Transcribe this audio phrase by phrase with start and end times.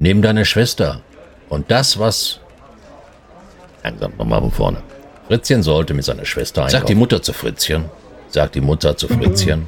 [0.00, 1.02] neben deine Schwester.
[1.48, 2.40] Und das, was...
[3.84, 4.78] Langsam nochmal von vorne.
[5.28, 6.80] Fritzchen sollte mit seiner Schwester einkaufen.
[6.80, 7.84] Sagt die Mutter zu Fritzchen.
[8.28, 9.62] Sagt die Mutter zu Fritzchen.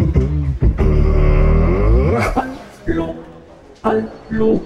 [2.84, 3.14] Hallo,
[3.84, 4.60] hallo,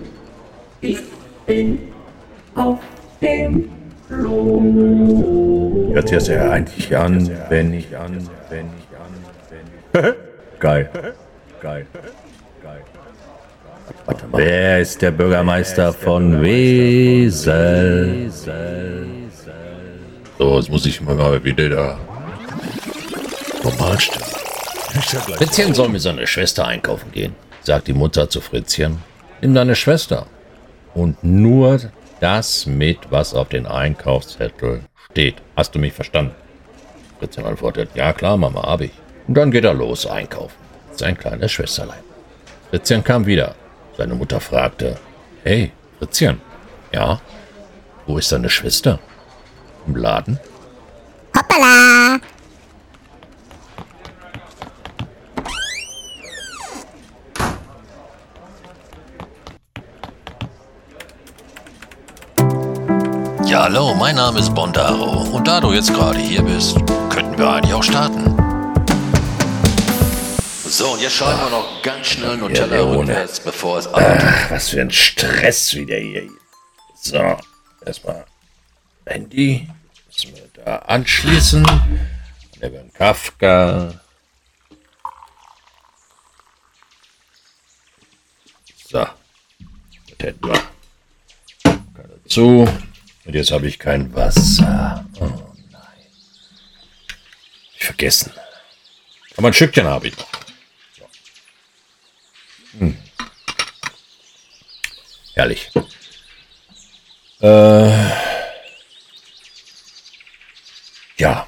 [0.81, 1.01] ich
[1.47, 1.93] bin
[2.55, 2.79] auf
[3.21, 3.71] dem
[4.09, 5.91] Klo.
[5.93, 9.13] Hört sich ja eigentlich an, wenn ich an, wenn ich an,
[9.51, 9.67] wenn
[10.03, 10.61] ich...
[10.61, 10.89] Geil.
[10.93, 11.13] Geil.
[11.61, 11.87] Geil.
[14.33, 18.31] Wer ist der Bürgermeister von Wesel?
[20.39, 21.99] So, jetzt muss ich mal wieder da
[23.65, 24.23] normal stellen.
[25.37, 29.03] Fritzchen soll mit seiner Schwester einkaufen gehen, sagt die Mutter zu Fritzchen.
[29.41, 30.27] Nimm deine Schwester.
[30.95, 31.81] Und nur
[32.21, 35.37] das mit, was auf den Einkaufszettel steht.
[35.57, 36.35] Hast du mich verstanden?
[37.19, 38.93] Fritzchen antwortet, ja klar, Mama, hab ich.
[39.27, 40.55] Und dann geht er los einkaufen.
[40.93, 41.99] Sein kleines Schwesterlein.
[42.71, 43.55] Fritzchen kam wieder.
[43.97, 44.99] Seine Mutter fragte,
[45.43, 46.41] hey, Fritzchen,
[46.93, 47.19] ja,
[48.07, 48.99] wo ist deine Schwester?
[49.87, 50.39] Im Laden?
[51.35, 52.19] Hoppala!
[63.47, 65.23] Ja, hallo, mein Name ist Bondaro.
[65.35, 66.77] Und da du jetzt gerade hier bist,
[67.09, 68.56] könnten wir eigentlich auch starten.
[70.69, 74.19] So, und jetzt schreiben wir noch ganz schnell Nutella Ja, rückwärts, bevor es abgeht.
[74.21, 76.29] Ach, was für ein Stress wieder hier.
[77.01, 77.39] So,
[77.85, 78.27] erstmal
[79.07, 79.69] Handy.
[80.09, 81.65] Müssen wir da anschließen.
[82.61, 84.01] Beim Kafka.
[88.89, 88.99] So.
[88.99, 89.13] Das
[90.21, 90.61] hätten wir.
[92.25, 92.69] Dazu.
[93.25, 95.05] Und jetzt habe ich kein Wasser.
[95.21, 95.83] Oh nein.
[97.77, 98.33] Ich vergessen.
[99.37, 100.36] Aber ein Stückchen habe ich noch.
[105.37, 105.71] Herrlich.
[107.43, 108.11] Äh,
[111.19, 111.47] ja.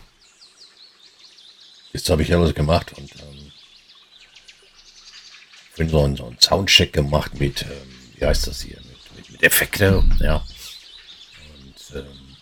[1.94, 3.50] Jetzt habe ich alles gemacht und ähm,
[5.78, 9.31] bin so einen, so einen Soundcheck gemacht mit, ähm, wie heißt das hier, mit, mit,
[9.31, 10.44] mit Effekte, ja.
[11.56, 12.37] Und ähm,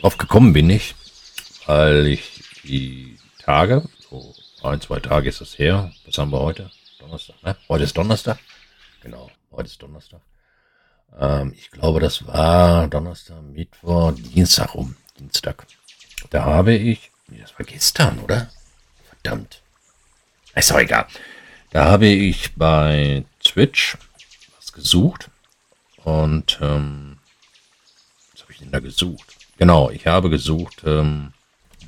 [0.00, 0.94] drauf gekommen bin ich,
[1.66, 6.70] weil ich die Tage, so ein, zwei Tage ist das her, was haben wir heute?
[7.00, 7.54] Donnerstag, ne?
[7.68, 8.38] Heute ist Donnerstag.
[9.02, 10.20] Genau, heute ist Donnerstag.
[11.18, 14.96] Ähm, ich glaube, das war Donnerstag, Mittwoch, Dienstag um.
[15.18, 15.66] Dienstag.
[16.30, 18.50] Da habe ich, das war gestern, oder?
[19.08, 19.62] Verdammt.
[20.54, 21.06] Ist doch egal.
[21.70, 23.96] Da habe ich bei Twitch
[24.56, 25.30] was gesucht
[26.04, 27.18] und ähm,
[28.32, 29.36] was habe ich denn da gesucht?
[29.56, 31.32] Genau, ich habe gesucht ähm,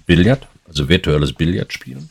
[0.06, 2.10] Billard, also virtuelles Billard spielen.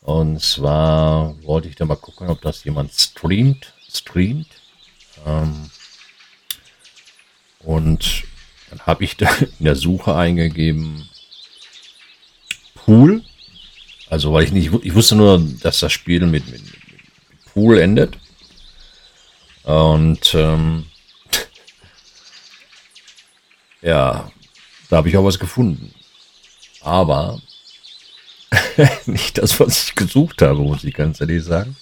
[0.00, 4.48] Und zwar wollte ich da mal gucken, ob das jemand streamt, streamt.
[5.26, 5.70] Ähm,
[7.60, 8.24] und
[8.70, 11.08] dann habe ich da in der Suche eingegeben
[12.74, 13.22] Pool.
[14.08, 16.72] Also weil ich nicht, ich wusste nur, dass das Spiel mit, mit, mit
[17.52, 18.18] Pool endet.
[19.62, 20.86] Und ähm,
[23.82, 24.30] ja,
[24.90, 25.94] da habe ich auch was gefunden.
[26.80, 27.40] Aber
[29.06, 31.76] nicht das, was ich gesucht habe, muss ich ganz ehrlich sagen.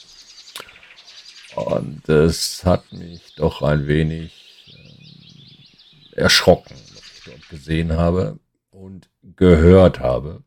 [1.67, 4.33] Und es hat mich doch ein wenig
[4.73, 8.39] ähm, erschrocken, was ich dort gesehen habe
[8.71, 10.43] und gehört habe.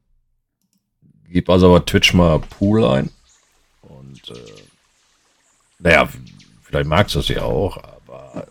[1.30, 3.10] Gib also aber Twitch mal Pool ein.
[3.82, 4.64] Und äh,
[5.80, 6.10] naja,
[6.62, 8.48] vielleicht magst du es ja auch, aber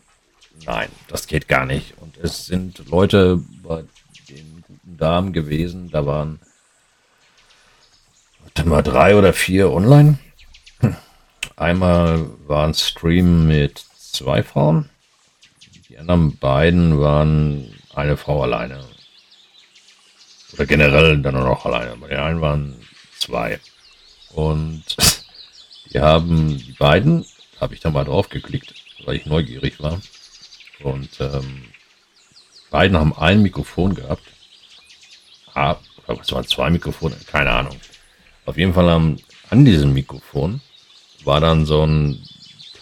[0.67, 1.95] nein, das geht gar nicht.
[2.01, 3.85] Und es sind Leute bei
[4.29, 6.41] den guten Damen gewesen, da waren
[8.41, 10.19] warte mal drei oder vier online.
[11.57, 14.91] Einmal war ein Stream mit zwei Frauen.
[15.89, 18.85] Die anderen beiden waren eine Frau alleine.
[20.53, 21.97] Oder generell dann nur noch alleine.
[21.97, 22.77] Bei den einen waren
[23.19, 23.61] zwei.
[24.31, 24.85] Und
[25.93, 27.27] die haben, die beiden,
[27.61, 28.75] habe ich da mal drauf geklickt,
[29.05, 30.01] weil ich neugierig war.
[30.83, 31.65] Und ähm,
[32.71, 34.25] beiden haben ein Mikrofon gehabt.
[35.55, 35.77] Ah,
[36.07, 37.17] was waren zwei Mikrofone?
[37.27, 37.79] Keine Ahnung.
[38.47, 39.19] Auf jeden Fall am,
[39.51, 40.61] an diesem Mikrofon
[41.27, 42.23] war dann so ein,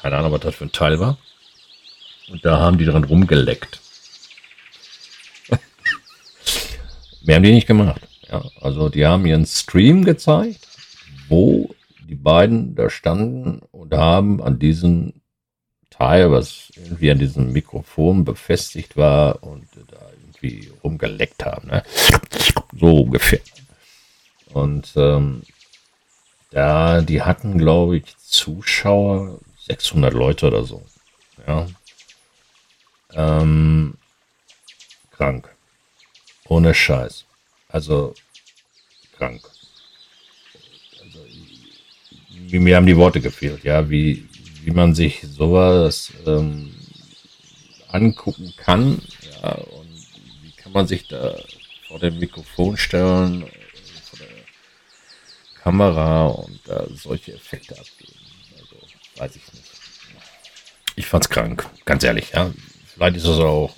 [0.01, 1.19] keine Ahnung, was das für ein Teil war.
[2.29, 3.81] Und da haben die dran rumgeleckt.
[7.23, 8.03] Mehr haben die nicht gemacht.
[8.29, 10.69] Ja, also die haben ihren Stream gezeigt,
[11.29, 11.75] wo
[12.09, 15.15] die beiden da standen und haben an diesem
[15.91, 21.69] Teil, was irgendwie an diesem Mikrofon befestigt war und da irgendwie rumgeleckt haben.
[21.69, 21.83] Ne?
[22.79, 23.41] So ungefähr.
[24.53, 25.43] Und ähm,
[26.51, 30.83] da, die hatten, glaube ich, Zuschauer, 600 Leute oder so.
[31.47, 31.67] Ja.
[33.13, 33.95] Ähm,
[35.11, 35.49] krank.
[36.49, 37.25] Ohne Scheiß.
[37.69, 38.15] Also
[39.17, 39.43] krank.
[41.03, 41.21] Also,
[42.51, 44.29] mir haben die Worte gefehlt, ja, wie,
[44.65, 46.75] wie man sich sowas ähm,
[47.89, 49.01] angucken kann,
[49.43, 49.89] ja, und
[50.43, 51.37] wie kann man sich da
[51.87, 53.45] vor dem Mikrofon stellen,
[55.63, 58.19] Kamera und da solche Effekte abgeben.
[58.59, 58.77] Also,
[59.17, 59.65] weiß ich nicht.
[60.97, 62.51] Ich fand's krank, ganz ehrlich, ja.
[62.95, 63.75] Vielleicht ist es auch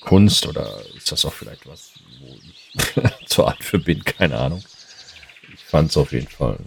[0.00, 4.62] Kunst oder ist das auch vielleicht was, wo ich zu alt für bin, keine Ahnung.
[5.54, 6.58] Ich fand's auf jeden Fall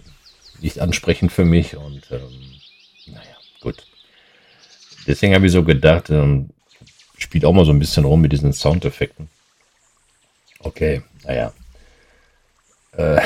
[0.60, 2.60] nicht ansprechend für mich und ähm,
[3.06, 3.86] naja, gut.
[5.06, 6.50] Deswegen habe ich so gedacht, ähm,
[7.18, 9.28] spielt auch mal so ein bisschen rum mit diesen Soundeffekten.
[10.60, 11.52] Okay, naja.
[12.92, 13.20] Äh,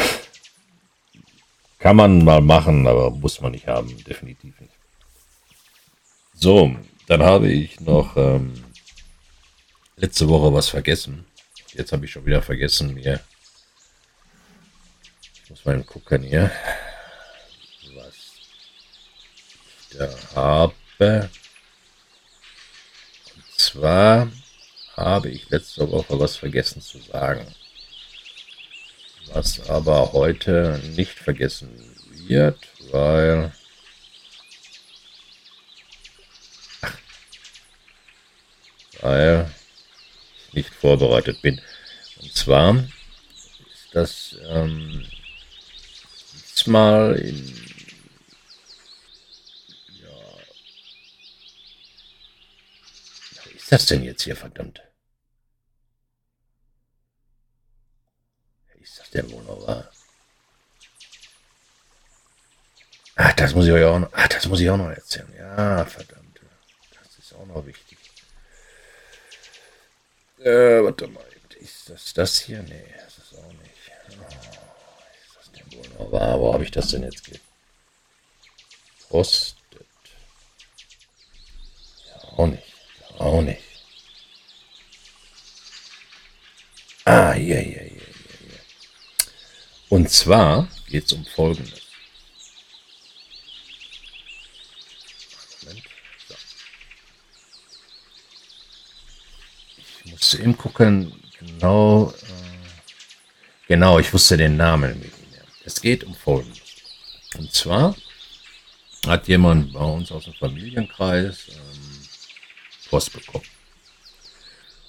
[1.78, 4.72] kann man mal machen, aber muss man nicht haben, definitiv nicht.
[6.34, 6.76] So,
[7.06, 8.64] dann habe ich noch ähm,
[9.96, 11.24] letzte Woche was vergessen.
[11.72, 13.20] Jetzt habe ich schon wieder vergessen, mir.
[15.44, 16.50] Ich muss mal gucken hier,
[17.94, 18.14] was
[19.90, 21.30] ich da habe.
[23.34, 24.30] Und zwar
[24.96, 27.46] habe ich letzte Woche was vergessen zu sagen.
[29.32, 31.68] Was aber heute nicht vergessen
[32.26, 32.58] wird,
[32.90, 33.52] weil
[39.00, 39.50] weil
[40.48, 41.60] ich nicht vorbereitet bin.
[42.20, 45.06] Und zwar ist das ähm,
[46.66, 47.36] mal in
[50.00, 50.08] ja,
[53.36, 54.82] was ist das denn jetzt hier, verdammt?
[59.12, 59.90] Das denn noch wahr?
[63.16, 65.32] Ach, das muss ich euch auch noch, ach, das muss ich auch noch erzählen.
[65.36, 66.40] Ja, verdammt.
[66.92, 67.98] Das ist auch noch wichtig.
[70.38, 71.24] Äh, warte mal.
[71.58, 72.62] Ist das das hier?
[72.62, 73.74] Nee, das ist auch nicht.
[74.10, 74.14] Oh,
[75.26, 76.38] ist das denn wohl noch wahr?
[76.38, 77.24] Wo habe ich das denn jetzt
[79.08, 79.56] gepostet?
[82.06, 82.62] Ja, auch nicht.
[83.18, 83.62] Auch nicht.
[87.04, 87.97] Ah, hier, hier, hier.
[89.88, 91.80] Und zwar geht es um Folgendes.
[95.62, 96.34] So.
[100.04, 105.44] Ich musste eben gucken, genau, äh, genau, ich wusste den Namen nicht mehr.
[105.64, 106.60] Es geht um Folgendes.
[107.38, 107.96] Und zwar
[109.06, 112.08] hat jemand bei uns aus dem Familienkreis ähm,
[112.90, 113.44] Post bekommen.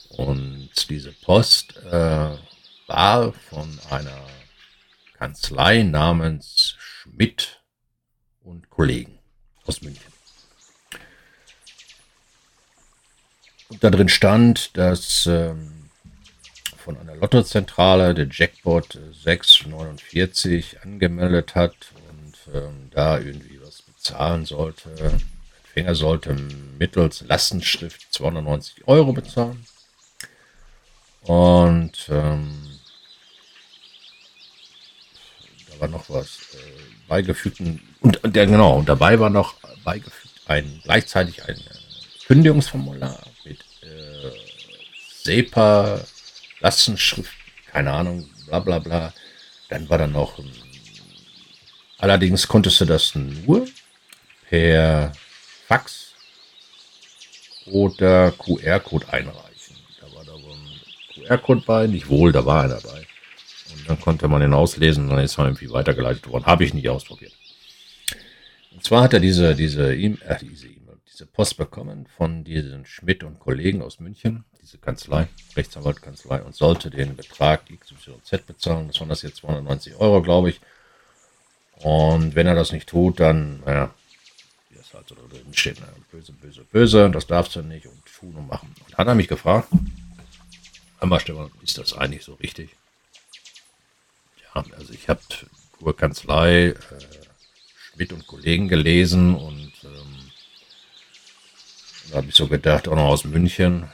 [0.09, 2.37] Und diese Post äh,
[2.87, 4.25] war von einer
[5.19, 7.61] Kanzlei namens Schmidt
[8.39, 9.19] und Kollegen
[9.65, 10.13] aus München.
[13.67, 15.89] Und da drin stand, dass ähm,
[16.77, 21.75] von einer Lottozentrale der Jackpot 649 angemeldet hat
[22.09, 24.89] und ähm, da irgendwie was bezahlen sollte.
[25.65, 26.33] Empfänger sollte
[26.79, 29.65] mittels Lastschrift 290 Euro bezahlen.
[31.23, 32.79] Und ähm,
[35.68, 37.59] da war noch was äh, beigefügt.
[37.59, 37.81] Und,
[38.35, 44.31] ja, genau, und dabei war noch beigefügt ein gleichzeitig ein äh, Kündigungsformular mit äh,
[45.23, 46.01] SEPA,
[46.59, 47.31] Lastenschrift,
[47.71, 49.13] keine Ahnung, bla bla bla.
[49.69, 50.39] Dann war da noch
[51.99, 53.67] allerdings konntest du das nur
[54.49, 55.11] per
[55.67, 56.13] Fax
[57.67, 59.75] oder QR-Code einreichen.
[60.01, 60.81] Da war da wohl ein
[61.13, 63.05] QR-Code bei, nicht wohl, da war einer dabei.
[63.73, 66.45] Und dann konnte man den auslesen und dann ist man irgendwie weitergeleitet worden.
[66.45, 67.33] Habe ich nicht ausprobiert.
[68.71, 72.85] Und zwar hat er diese, diese E-Mail, äh, diese, E-Mail, diese Post bekommen von diesen
[72.85, 78.87] Schmidt und Kollegen aus München, diese Kanzlei, Rechtsanwaltkanzlei, und sollte den Betrag XYZ bezahlen.
[78.87, 80.61] Das waren das jetzt 290 Euro, glaube ich.
[81.81, 83.93] Und wenn er das nicht tut, dann, naja,
[84.69, 88.01] wie das halt so drin steht, ne, böse, böse, böse, das darfst du nicht und
[88.05, 88.73] tun und machen.
[88.85, 89.69] Und hat er mich gefragt,
[90.99, 92.75] einmal Stefan, ist das eigentlich so richtig?
[94.55, 95.21] Ja, also ich habe
[95.79, 96.75] Kurkanzlei, äh,
[97.93, 100.31] Schmidt und Kollegen gelesen und ähm,
[102.09, 103.89] da habe ich so gedacht, auch noch aus München.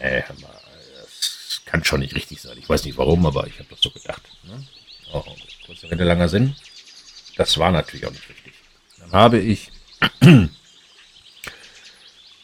[0.00, 2.56] Nee, das kann schon nicht richtig sein.
[2.58, 4.22] Ich weiß nicht warum, aber ich habe das so gedacht.
[4.44, 4.66] Ne?
[5.12, 5.24] Oh,
[5.66, 6.56] kurzer Rede, langer Sinn.
[7.36, 8.54] Das war natürlich auch nicht richtig.
[8.98, 9.70] Dann habe ich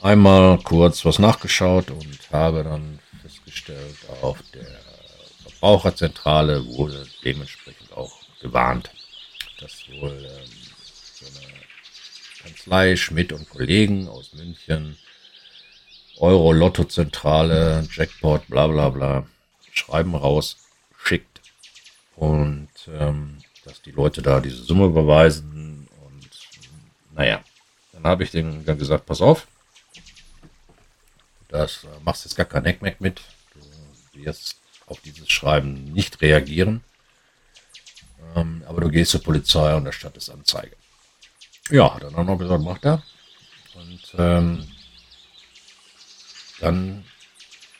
[0.02, 4.79] einmal kurz was nachgeschaut und habe dann festgestellt, auf der
[5.61, 8.90] Verbraucherzentrale wurde dementsprechend auch gewarnt,
[9.61, 10.50] dass wohl ähm,
[11.14, 11.52] so eine
[12.43, 14.97] Kanzlei Schmidt und Kollegen aus München
[16.17, 19.26] Euro-Lotto-Zentrale, Jackpot, bla bla bla,
[19.71, 20.57] Schreiben raus,
[20.99, 21.43] schickt
[22.17, 23.37] und ähm,
[23.67, 26.31] dass die Leute da diese Summe überweisen und
[27.14, 27.45] naja,
[27.93, 29.47] dann habe ich denen gesagt, pass auf,
[31.49, 33.21] das äh, machst jetzt gar kein Heckmeck mit,
[34.14, 34.60] du wirst
[34.90, 36.82] auf dieses Schreiben nicht reagieren,
[38.37, 40.76] ähm, aber du gehst zur Polizei und erstattest Anzeige.
[41.70, 43.02] Ja, hat er dann noch gesagt, macht er.
[43.75, 44.66] Und ähm,
[46.59, 47.04] dann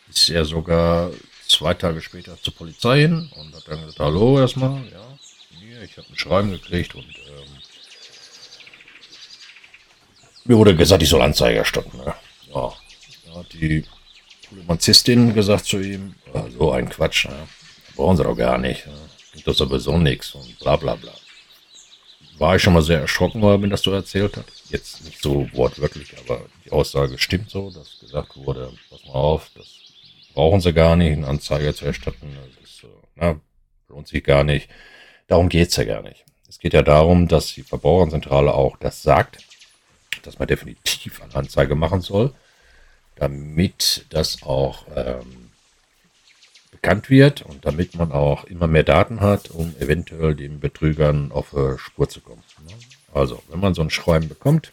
[0.09, 1.11] ist er sogar
[1.47, 5.19] zwei Tage später zur Polizei hin und hat dann gesagt, hallo erstmal, ja,
[5.59, 7.49] hier, ich habe ein Schreiben gekriegt und ähm,
[10.45, 11.97] mir wurde gesagt, ich soll Anzeige erstatten.
[11.97, 12.14] Ne?
[12.55, 12.73] Ja,
[13.35, 13.85] hat die
[14.66, 17.49] Polizistin gesagt zu ihm, oh, so ein Quatsch, ne?
[17.97, 18.95] brauchen sie doch gar nicht, ne?
[19.33, 21.12] gibt das sowieso nichts und bla bla bla.
[22.38, 24.47] War ich schon mal sehr erschrocken, weil mir das so erzählt hat.
[24.71, 29.50] Jetzt nicht so wortwörtlich, aber die Aussage stimmt so, dass gesagt wurde, pass mal auf,
[29.54, 29.66] das
[30.35, 32.35] brauchen sie gar nicht, eine Anzeige zu erstatten.
[32.35, 33.38] Das ist, na,
[33.88, 34.69] lohnt sich gar nicht.
[35.26, 36.25] Darum geht's ja gar nicht.
[36.49, 39.38] Es geht ja darum, dass die Verbraucherzentrale auch das sagt,
[40.23, 42.33] dass man definitiv eine Anzeige machen soll,
[43.21, 45.50] damit das auch ähm,
[46.71, 51.53] bekannt wird und damit man auch immer mehr Daten hat, um eventuell den Betrügern auf
[51.53, 52.43] äh, Spur zu kommen.
[53.12, 54.73] Also, wenn man so ein Schreiben bekommt,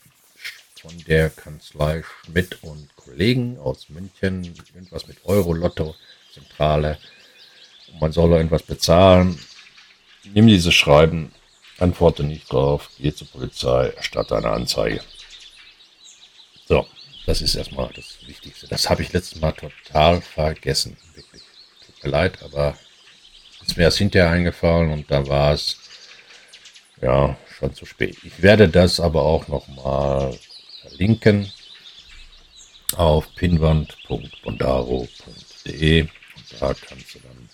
[0.80, 5.96] von der Kanzlei Schmidt und Kollegen aus München, irgendwas mit Euro-Lotto,
[6.34, 6.98] Zentrale,
[7.92, 9.38] und man soll irgendwas bezahlen.
[10.34, 11.34] Nimm dieses Schreiben,
[11.80, 15.02] antworte nicht drauf, geh zur Polizei, erstatte eine Anzeige.
[17.28, 18.68] Das ist erstmal das Wichtigste.
[18.70, 20.96] Das habe ich letztes Mal total vergessen.
[21.14, 21.42] Wirklich.
[21.86, 22.78] Tut mir leid, aber
[23.66, 25.76] ist mir erst hinterher eingefallen und da war es
[27.02, 28.16] ja schon zu spät.
[28.24, 30.40] Ich werde das aber auch nochmal
[30.82, 31.52] verlinken
[32.96, 36.02] auf pinwand.bondaro.de.
[36.04, 36.12] Und
[36.62, 37.50] da kannst du dann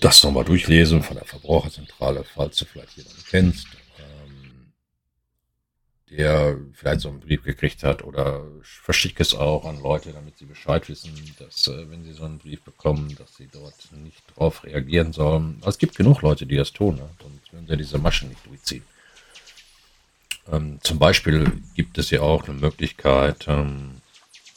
[0.00, 4.39] das nochmal durchlesen von der Verbraucherzentrale, falls du vielleicht jemanden kennst, ähm,
[6.10, 10.44] der vielleicht so einen Brief gekriegt hat oder verschicke es auch an Leute, damit sie
[10.44, 14.64] Bescheid wissen, dass äh, wenn sie so einen Brief bekommen, dass sie dort nicht drauf
[14.64, 15.62] reagieren sollen.
[15.64, 17.08] Es gibt genug Leute, die das tun, ne?
[17.22, 18.82] sonst würden sie diese Maschen nicht durchziehen.
[20.50, 24.00] Ähm, zum Beispiel gibt es ja auch eine Möglichkeit ähm,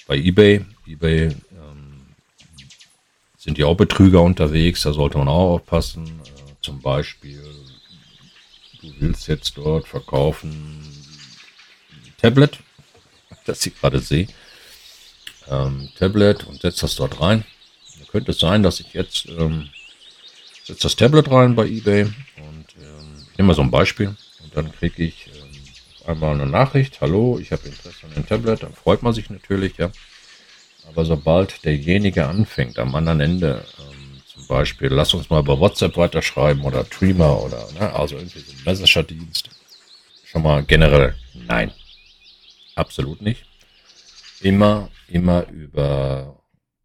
[0.08, 0.66] bei eBay.
[0.88, 2.02] eBay ähm,
[3.38, 6.08] sind ja auch Betrüger unterwegs, da sollte man auch aufpassen.
[6.08, 7.44] Äh, zum Beispiel,
[8.82, 11.03] du willst jetzt dort verkaufen
[12.24, 12.58] Tablet,
[13.46, 14.28] das ich gerade sehe.
[15.50, 17.44] Ähm, Tablet und setzt das dort rein.
[18.00, 19.70] Da könnte es sein, dass ich jetzt ähm,
[20.64, 24.56] setze das Tablet rein bei eBay und ähm, ich nehme mal so ein Beispiel und
[24.56, 25.30] dann kriege ich
[26.08, 29.78] einmal eine Nachricht, hallo, ich habe Interesse an dem Tablet, dann freut man sich natürlich,
[29.78, 29.92] ja.
[30.88, 35.98] Aber sobald derjenige anfängt, am anderen Ende, ähm, zum Beispiel, lass uns mal über WhatsApp
[35.98, 39.50] weiterschreiben oder Streamer oder, ne, also irgendwie so ein Messenger-Dienst,
[40.24, 41.74] schon mal generell nein.
[42.76, 43.46] Absolut nicht.
[44.42, 46.40] Immer, immer über,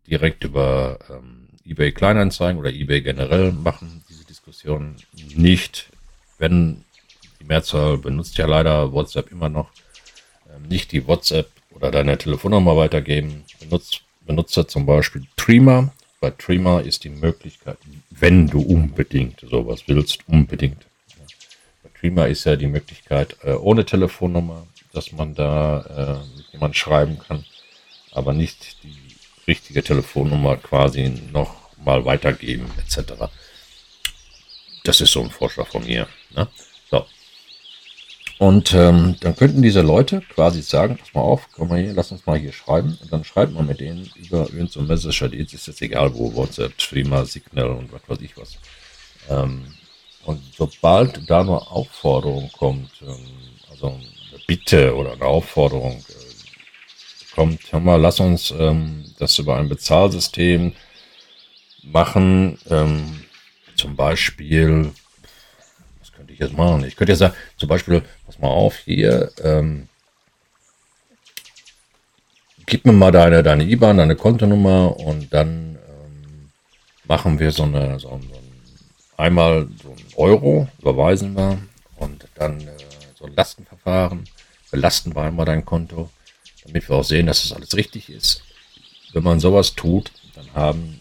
[0.06, 4.96] direkt über ähm, eBay Kleinanzeigen oder eBay generell machen diese Diskussionen
[5.34, 5.90] nicht,
[6.38, 6.84] wenn
[7.40, 9.70] die Mehrzahl benutzt ja leider WhatsApp immer noch.
[10.54, 13.44] Ähm, nicht die WhatsApp oder deine Telefonnummer weitergeben.
[13.60, 15.92] Benutzt, benutze zum Beispiel Trima.
[16.20, 17.78] Bei Trima ist die Möglichkeit,
[18.10, 20.86] wenn du unbedingt sowas willst, unbedingt.
[21.10, 21.24] Ja.
[21.84, 24.66] Bei Trima ist ja die Möglichkeit äh, ohne Telefonnummer,
[24.98, 27.44] dass man da äh, jemand schreiben kann,
[28.10, 28.96] aber nicht die
[29.46, 33.30] richtige Telefonnummer quasi noch mal weitergeben etc.
[34.82, 36.08] Das ist so ein Vorschlag von mir.
[36.34, 36.48] Ne?
[36.90, 37.06] So,
[38.38, 42.10] und ähm, dann könnten diese Leute quasi sagen, pass mal auf, komm mal hier, lass
[42.10, 42.98] uns mal hier schreiben.
[43.00, 46.80] Und dann schreibt man mit denen über irgendein so Messenger-Dienst, ist jetzt egal wo, WhatsApp,
[46.80, 48.56] Streamer, Signal und was weiß ich was.
[49.28, 49.74] Ähm,
[50.24, 53.16] und sobald da eine Aufforderung kommt, ähm,
[53.70, 53.98] also
[54.48, 60.72] Bitte oder eine Aufforderung äh, kommt, hör mal, lass uns ähm, das über ein Bezahlsystem
[61.84, 63.22] machen, ähm,
[63.76, 64.92] zum Beispiel
[66.38, 66.84] ich jetzt machen?
[66.84, 69.88] Ich könnte jetzt sagen, zum Beispiel, pass mal auf, hier, ähm,
[72.66, 76.50] gib mir mal deine, deine IBAN, deine Kontonummer und dann ähm,
[77.04, 78.30] machen wir so eine, so, so ein,
[79.16, 81.58] einmal so ein Euro, überweisen wir
[81.96, 82.72] und dann äh,
[83.18, 84.24] so ein Lastenverfahren,
[84.70, 86.10] belasten wir einmal dein Konto,
[86.64, 88.42] damit wir auch sehen, dass das alles richtig ist.
[89.12, 91.00] Wenn man sowas tut, dann haben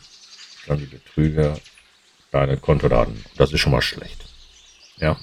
[0.67, 1.59] dann die Betrüger
[2.31, 3.23] deine Kontodaten.
[3.35, 4.25] Das ist schon mal schlecht.
[4.97, 5.17] Ja.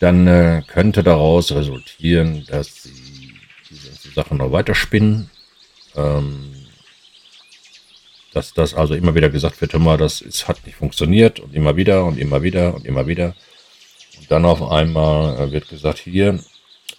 [0.00, 3.34] Dann äh, könnte daraus resultieren, dass sie
[3.70, 5.30] diese Sachen noch weiterspinnen.
[5.94, 6.56] Ähm,
[8.36, 11.76] dass das also immer wieder gesagt wird, immer, das ist, hat nicht funktioniert und immer
[11.76, 13.34] wieder und immer wieder und immer wieder.
[14.28, 16.38] Dann auf einmal äh, wird gesagt, hier,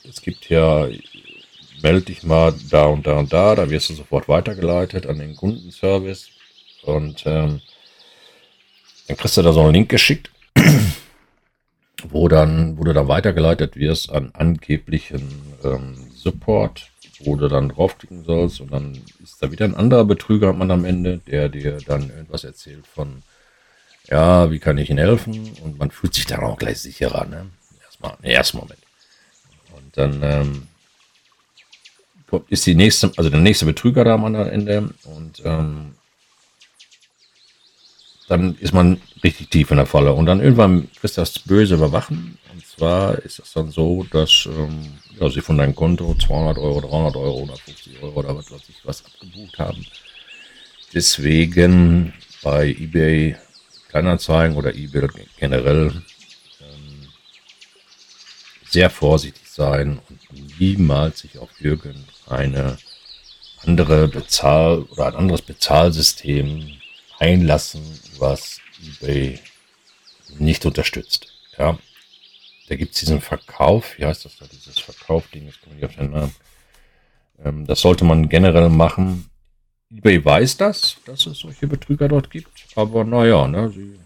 [0.08, 0.88] es gibt ja,
[1.82, 5.36] melde dich mal da und da und da, da wirst du sofort weitergeleitet an den
[5.36, 6.30] Kundenservice.
[6.84, 7.62] Und ähm,
[9.08, 10.32] dann kriegst du da so einen Link geschickt,
[12.10, 18.24] wo dann, wo du dann weitergeleitet wirst an angeblichen ähm, Support wo du dann draufklicken
[18.24, 18.62] sollst.
[18.62, 22.44] Und dann ist da wieder ein anderer Betrüger man am Ende, der dir dann irgendwas
[22.44, 23.24] erzählt von,
[24.10, 25.52] ja, wie kann ich Ihnen helfen?
[25.64, 27.48] Und man fühlt sich dann auch gleich sicherer, ne?
[27.84, 28.80] Erstmal, im ersten Moment.
[29.76, 30.68] Und dann ähm,
[32.50, 35.96] ist die nächste, also der nächste Betrüger da am anderen Ende und ähm,
[38.28, 40.14] dann ist man richtig tief in der Falle.
[40.14, 42.38] Und dann irgendwann du das böse Überwachen.
[42.54, 46.82] Und zwar ist es dann so, dass ähm, ja, sie von deinem Konto 200 Euro,
[46.82, 49.86] 300 Euro, 150 Euro oder was weiß ich was abgebucht haben.
[50.94, 53.38] Deswegen bei eBay
[53.98, 56.04] Kleinanzeigen oder eBay generell
[56.62, 57.08] ähm,
[58.70, 62.77] sehr vorsichtig sein und niemals sich auf irgendeine
[63.63, 66.77] andere Bezahl- oder ein anderes Bezahlsystem
[67.18, 67.82] einlassen,
[68.20, 68.60] was
[69.01, 69.39] eBay
[70.38, 71.34] nicht unterstützt.
[71.58, 71.80] Ja,
[72.70, 75.96] da gibt es diesen Verkauf, wie heißt das da, dieses Verkaufding, jetzt komme ich auf
[75.96, 76.36] den Namen.
[77.44, 79.27] Ähm, das sollte man generell machen.
[79.89, 83.98] eBay weiß das, dass es solche Betrüger dort gibt, aber naja, ne, sie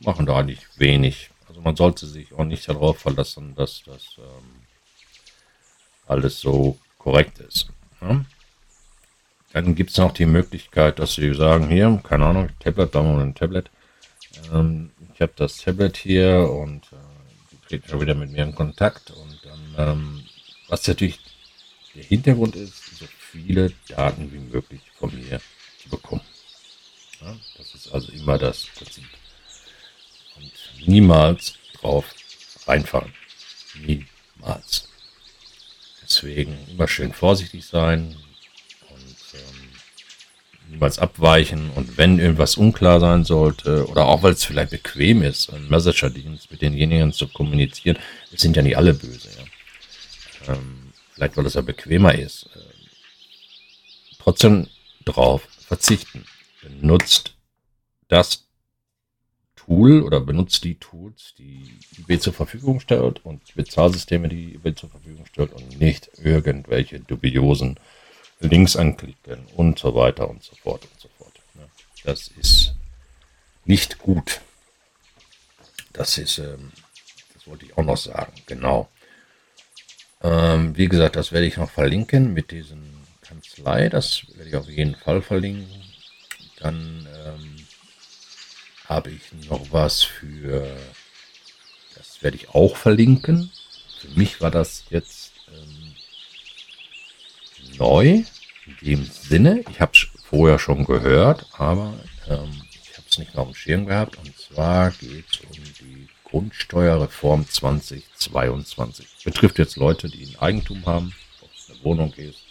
[0.00, 1.30] machen da eigentlich wenig.
[1.48, 4.64] Also man sollte sich auch nicht darauf verlassen, dass das ähm,
[6.06, 7.68] alles so korrekt ist.
[8.00, 8.24] Ne?
[9.52, 13.18] Dann gibt es noch die Möglichkeit, dass sie sagen, hier, keine Ahnung, Tablet, da wir
[13.18, 13.70] ein Tablet.
[14.52, 16.96] Ähm, ich habe das Tablet hier und äh,
[17.50, 19.10] die treten schon wieder mit mir in Kontakt.
[19.10, 20.24] Und dann, ähm,
[20.68, 21.18] was natürlich
[21.94, 25.40] der Hintergrund ist, so viele Daten wie möglich von mir
[25.90, 26.22] bekommen.
[27.20, 29.04] Ja, das ist also immer das Prinzip.
[30.36, 30.52] Und
[30.86, 32.04] niemals drauf
[32.66, 33.12] reinfallen.
[33.74, 34.88] Niemals.
[36.02, 38.16] Deswegen immer schön vorsichtig sein,
[40.70, 45.52] niemals abweichen und wenn irgendwas unklar sein sollte oder auch weil es vielleicht bequem ist,
[45.52, 47.98] einen Messenger-Dienst mit denjenigen zu kommunizieren,
[48.32, 50.54] es sind ja nicht alle böse, ja.
[50.54, 52.48] Ähm, vielleicht weil es ja bequemer ist.
[52.54, 52.60] Äh,
[54.22, 54.68] trotzdem
[55.12, 56.24] drauf verzichten.
[56.62, 57.36] Benutzt
[58.08, 58.46] das
[59.56, 64.90] Tool oder benutzt die Tools, die eBay zur Verfügung stellt und Bezahlsysteme, die eBay zur
[64.90, 67.78] Verfügung stellt und nicht irgendwelche dubiosen
[68.40, 71.38] Links anklicken und so weiter und so fort und so fort.
[72.04, 72.74] Das ist
[73.64, 74.40] nicht gut.
[75.92, 76.72] Das ist, ähm,
[77.34, 78.88] das wollte ich auch noch sagen, genau.
[80.22, 82.99] Ähm, wie gesagt, das werde ich noch verlinken mit diesen
[83.30, 83.88] Kanzlei.
[83.88, 85.82] Das werde ich auf jeden Fall verlinken.
[86.58, 87.56] Dann ähm,
[88.86, 90.76] habe ich noch was für,
[91.94, 93.50] das werde ich auch verlinken.
[94.00, 95.94] Für mich war das jetzt ähm,
[97.78, 98.24] neu.
[98.66, 101.94] In dem Sinne, ich habe es vorher schon gehört, aber
[102.28, 104.16] ähm, ich habe es nicht mehr auf dem Schirm gehabt.
[104.18, 109.06] Und zwar geht es um die Grundsteuerreform 2022.
[109.24, 112.49] Betrifft jetzt Leute, die ein Eigentum haben, ob es eine Wohnung ist,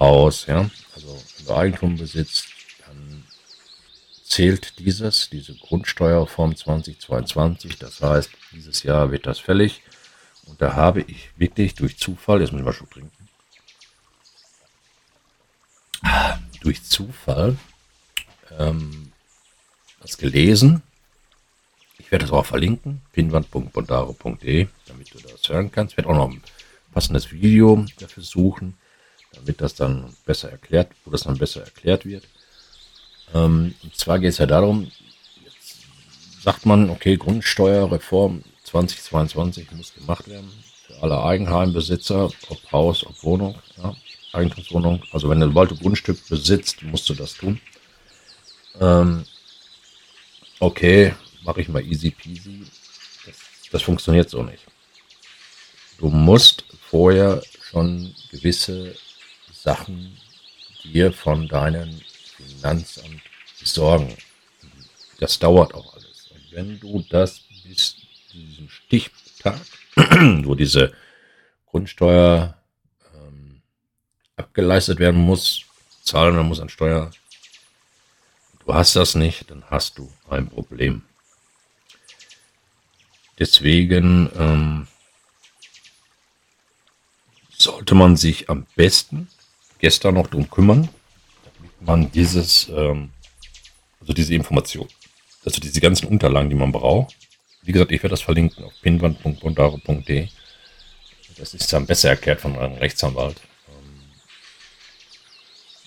[0.00, 0.70] Haus, ja.
[0.94, 2.46] Also wenn du Eigentum besitzt,
[2.86, 3.24] dann
[4.24, 7.78] zählt dieses, diese Grundsteuerreform 2022.
[7.78, 9.82] Das heißt, dieses Jahr wird das fällig.
[10.46, 13.28] Und da habe ich wirklich durch Zufall, jetzt müssen wir schon trinken,
[16.62, 17.56] durch Zufall
[18.58, 19.12] ähm,
[20.00, 20.82] das gelesen.
[21.98, 25.92] Ich werde es auch verlinken, pinwand.bondaro.de, damit du das hören kannst.
[25.92, 26.42] Ich werde auch noch ein
[26.92, 28.76] passendes Video dafür suchen,
[29.32, 32.24] damit das dann besser erklärt, wo das dann besser erklärt wird.
[33.34, 34.90] Ähm, und zwar geht es ja darum,
[36.42, 40.50] sagt man, okay, Grundsteuerreform 2022 muss gemacht werden
[40.86, 43.58] für alle Eigenheimbesitzer, ob Haus, ob Wohnung.
[43.76, 43.94] Ja.
[44.32, 45.02] Eigentumswohnung.
[45.12, 47.60] Also wenn du ein Grundstück besitzt, musst du das tun.
[48.80, 49.24] Ähm,
[50.60, 52.64] okay, mache ich mal easy peasy.
[53.26, 53.34] Das,
[53.72, 54.64] das funktioniert so nicht.
[55.98, 58.94] Du musst vorher schon gewisse
[59.62, 60.16] Sachen
[60.84, 62.00] dir von deinem
[62.36, 63.22] Finanzamt
[63.58, 64.16] besorgen.
[65.18, 66.30] Das dauert auch alles.
[66.32, 67.96] Und wenn du das bis
[68.32, 69.60] diesem Stichtag,
[70.44, 70.92] wo diese
[71.66, 72.60] Grundsteuer
[74.40, 75.64] abgeleistet werden muss,
[76.02, 77.10] zahlen man muss an Steuer.
[78.64, 81.02] Du hast das nicht, dann hast du ein Problem.
[83.38, 84.88] Deswegen ähm,
[87.56, 89.28] sollte man sich am besten
[89.80, 90.88] gestern noch drum kümmern,
[91.44, 93.10] damit man dieses, ähm,
[94.00, 94.88] also diese Information,
[95.44, 97.16] also diese ganzen Unterlagen, die man braucht.
[97.62, 100.28] Wie gesagt, ich werde das verlinken auf pinwand.bondaro.de.
[101.36, 103.40] Das ist dann besser erklärt von einem Rechtsanwalt.
[103.68, 104.02] Ähm,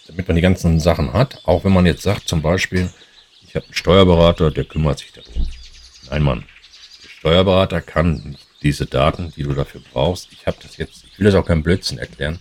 [0.08, 2.92] damit man die ganzen Sachen hat, auch wenn man jetzt sagt, zum Beispiel,
[3.48, 5.48] ich habe einen Steuerberater, der kümmert sich darum.
[6.10, 6.46] Nein, Mann.
[7.04, 10.32] Der Steuerberater kann nicht diese Daten, die du dafür brauchst.
[10.32, 12.40] Ich habe das jetzt, ich will das auch kein Blödsinn erklären.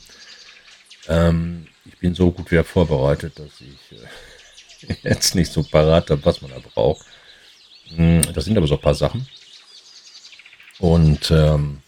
[1.08, 3.98] Ähm, ich bin so gut wieder vorbereitet, dass ich
[4.88, 7.04] äh, jetzt nicht so parat habe, was man da braucht.
[7.94, 9.26] Hm, das sind aber so ein paar Sachen.
[10.78, 11.82] Und ähm,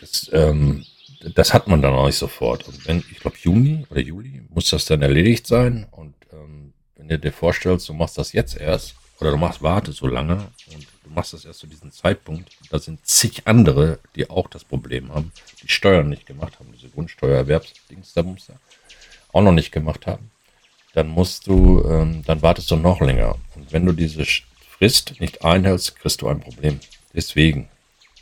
[0.00, 0.84] das, ähm,
[1.34, 2.66] das hat man dann auch nicht sofort.
[2.66, 5.86] Und wenn, ich glaube, Juni oder Juli muss das dann erledigt sein.
[5.90, 9.92] Und ähm, wenn du dir vorstellst, du machst das jetzt erst, oder du machst, warte
[9.92, 10.34] so lange
[10.74, 14.64] und du machst das erst zu diesem Zeitpunkt, da sind zig andere, die auch das
[14.64, 15.30] Problem haben,
[15.62, 18.24] die Steuern nicht gemacht haben, diese Grundsteuererwerbsdings da
[19.32, 20.32] auch noch nicht gemacht haben,
[20.92, 23.36] dann musst du, ähm, dann wartest du noch länger.
[23.54, 24.24] Und wenn du diese
[24.68, 26.80] Frist nicht einhältst, kriegst du ein Problem.
[27.14, 27.68] Deswegen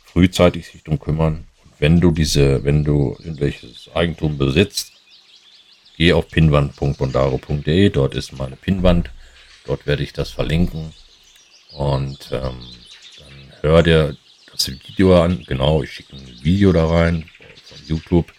[0.05, 1.47] frühzeitig sich darum kümmern.
[1.63, 4.91] Und wenn du diese, wenn du irgendwelches Eigentum besitzt,
[5.97, 9.09] geh auf pinwand.bondaro.de, dort ist meine Pinwand
[9.65, 10.93] Dort werde ich das verlinken.
[11.71, 12.59] Und ähm,
[13.17, 14.17] dann hör dir
[14.51, 15.43] das Video an.
[15.45, 17.29] Genau, ich schicke ein Video da rein
[17.65, 18.33] von YouTube.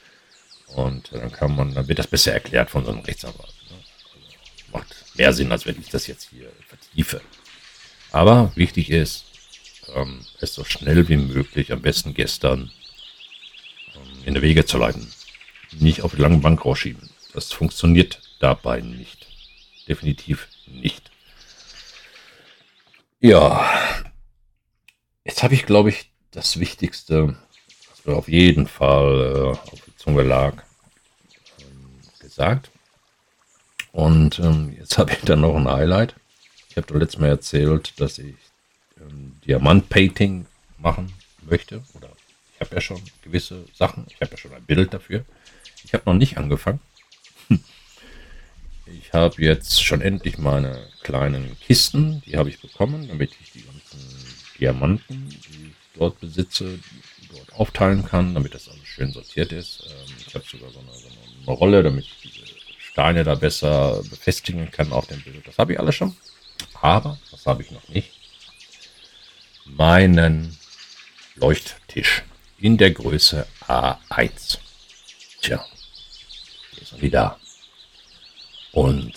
[0.75, 3.55] Und dann kann man, dann wird das besser erklärt von so einem Rechtsanwalt.
[3.71, 3.77] Ne?
[3.77, 7.21] Also macht mehr Sinn, als wenn ich das jetzt hier vertiefe.
[8.11, 9.25] Aber wichtig ist,
[9.95, 12.71] ähm, es so schnell wie möglich, am besten gestern,
[13.95, 15.13] ähm, in der Wege zu leiten.
[15.73, 17.11] Nicht auf die lange Bank rausschieben.
[17.33, 19.27] Das funktioniert dabei nicht.
[19.89, 21.12] Definitiv nicht.
[23.25, 23.71] Ja,
[25.25, 27.37] jetzt habe ich, glaube ich, das Wichtigste,
[27.89, 30.55] was mir auf jeden Fall äh, auf die Zunge lag,
[31.61, 32.73] ähm, gesagt.
[33.93, 36.17] Und ähm, jetzt habe ich dann noch ein Highlight.
[36.69, 38.35] Ich habe doch letztes Mal erzählt, dass ich
[39.01, 40.47] ähm, Diamant-Painting
[40.79, 41.85] machen möchte.
[41.95, 42.09] Oder
[42.55, 44.05] ich habe ja schon gewisse Sachen.
[44.09, 45.25] Ich habe ja schon ein Bild dafür.
[45.85, 46.81] Ich habe noch nicht angefangen.
[48.99, 53.63] Ich habe jetzt schon endlich meine kleinen Kisten, die habe ich bekommen, damit ich die
[53.63, 54.01] ganzen
[54.59, 56.79] Diamanten, die ich dort besitze,
[57.31, 59.85] dort aufteilen kann, damit das alles schön sortiert ist.
[59.87, 62.45] Ähm, ich habe sogar so eine, so eine, Rolle, damit ich diese
[62.79, 65.47] Steine da besser befestigen kann auf dem Bild.
[65.47, 66.15] Das habe ich alles schon.
[66.81, 68.11] Aber, was habe ich noch nicht?
[69.65, 70.59] Meinen
[71.37, 72.23] Leuchttisch
[72.59, 74.59] in der Größe A1.
[75.41, 75.65] Tja,
[76.73, 77.42] hier ist er wieder.
[78.73, 79.13] Und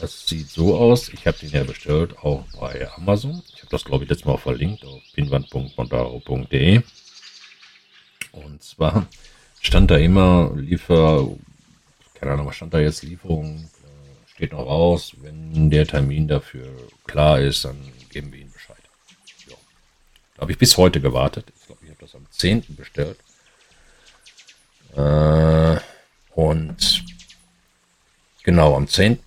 [0.00, 1.08] das sieht so aus.
[1.10, 3.42] Ich habe den ja bestellt, auch bei Amazon.
[3.54, 6.82] Ich habe das, glaube ich, letztes Mal verlinkt auf pinwand.montaro.de.
[8.32, 9.06] Und zwar
[9.60, 11.28] stand da immer Liefer,
[12.14, 15.14] keine Ahnung, was stand da jetzt, Lieferung, äh, steht noch aus.
[15.20, 16.66] Wenn der Termin dafür
[17.06, 17.76] klar ist, dann
[18.10, 18.76] geben wir Ihnen Bescheid.
[19.48, 19.54] Ja.
[20.34, 21.46] Da habe ich bis heute gewartet.
[21.60, 22.64] Ich glaube, ich habe das am 10.
[22.74, 23.18] bestellt.
[24.96, 25.78] Äh,
[26.34, 27.04] und
[28.44, 29.18] Genau, am 10.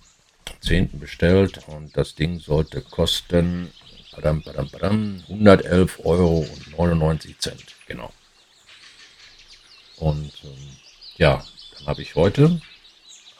[0.60, 1.00] 10.
[1.00, 3.72] bestellt und das Ding sollte kosten
[4.12, 7.64] badam, badam, badam, 111 Euro und 99 Cent.
[7.88, 8.12] Genau.
[9.96, 10.76] Und ähm,
[11.16, 11.44] ja,
[11.76, 12.60] dann habe ich heute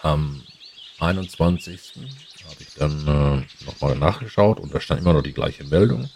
[0.03, 0.43] am
[0.99, 1.93] 21.
[2.45, 6.11] habe ich dann äh, nochmal nachgeschaut und da stand immer noch die gleiche Meldung.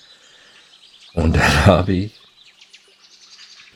[1.12, 2.12] Und dann habe ich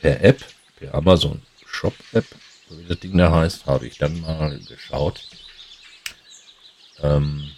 [0.01, 0.43] per App,
[0.75, 2.25] per Amazon Shop App,
[2.69, 5.23] so wie das Ding da heißt, habe ich dann mal geschaut,
[7.01, 7.51] ähm,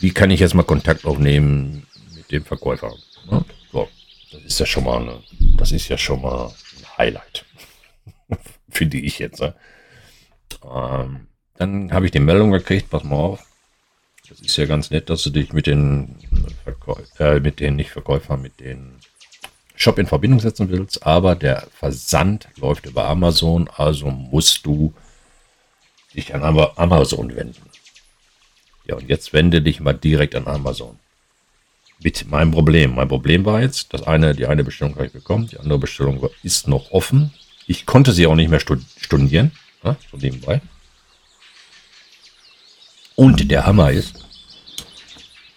[0.00, 2.94] wie kann ich jetzt mal Kontakt aufnehmen mit dem Verkäufer?
[3.30, 3.44] Ne?
[3.72, 3.88] So,
[4.32, 5.22] das ist ja schon mal eine,
[5.56, 7.44] das ist ja schon mal ein Highlight.
[8.70, 9.40] Finde ich jetzt.
[9.40, 9.54] Ne?
[10.64, 13.46] Ähm, dann habe ich die Meldung gekriegt, pass mal auf.
[14.28, 16.16] Das ist ja ganz nett, dass du dich mit den
[16.64, 18.96] Verkäufer, äh, mit den nicht Verkäufern, mit den
[19.76, 24.94] Shop in Verbindung setzen willst, aber der Versand läuft über Amazon, also musst du
[26.16, 27.70] dich an Amazon wenden.
[28.86, 30.98] Ja, und jetzt wende dich mal direkt an Amazon.
[31.98, 32.94] Mit meinem Problem.
[32.94, 36.28] Mein Problem war jetzt, dass eine, die eine Bestellung habe ich bekommen, die andere Bestellung
[36.42, 37.32] ist noch offen.
[37.66, 39.50] Ich konnte sie auch nicht mehr studieren,
[39.82, 40.60] ja, so nebenbei.
[43.16, 44.26] Und der Hammer ist,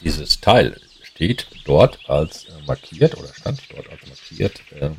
[0.01, 4.91] dieses Teil steht dort als äh, markiert oder stand dort als markiert äh,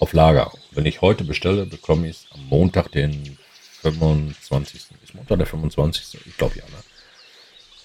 [0.00, 0.50] auf Lager.
[0.72, 3.37] Wenn ich heute bestelle, bekomme ich es am Montag, den
[3.82, 4.86] 25.
[5.02, 6.26] Ist Montag der 25.
[6.26, 6.64] Ich glaube ja.
[6.64, 6.82] Ne?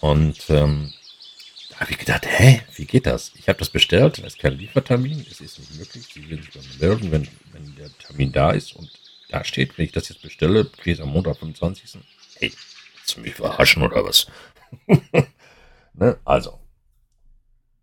[0.01, 0.93] Und ähm,
[1.69, 3.31] Da habe ich gedacht, hä, wie geht das?
[3.35, 6.05] Ich habe das bestellt, da ist kein Liefertermin, es ist nicht möglich.
[6.13, 8.89] Sie werden sich mir melden, wenn, wenn der Termin da ist und
[9.29, 11.97] da steht, wenn ich das jetzt bestelle, kriege ich es am Montag, 25.
[12.35, 12.53] Hey,
[12.95, 14.27] willst du mich verarschen oder was?
[15.93, 16.17] ne?
[16.25, 16.59] Also,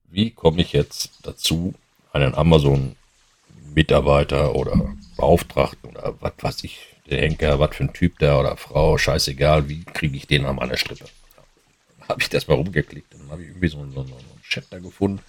[0.09, 1.75] wie komme ich jetzt dazu,
[2.13, 6.79] einen Amazon-Mitarbeiter oder Beauftragten oder was weiß ich,
[7.11, 10.77] der was für ein Typ der oder Frau, scheißegal, wie kriege ich den an meiner
[10.77, 11.05] Strippe?
[11.05, 12.09] Ja.
[12.09, 14.79] Habe ich das mal rumgeklickt, dann habe ich irgendwie so, so, so einen Chat da
[14.79, 15.21] gefunden,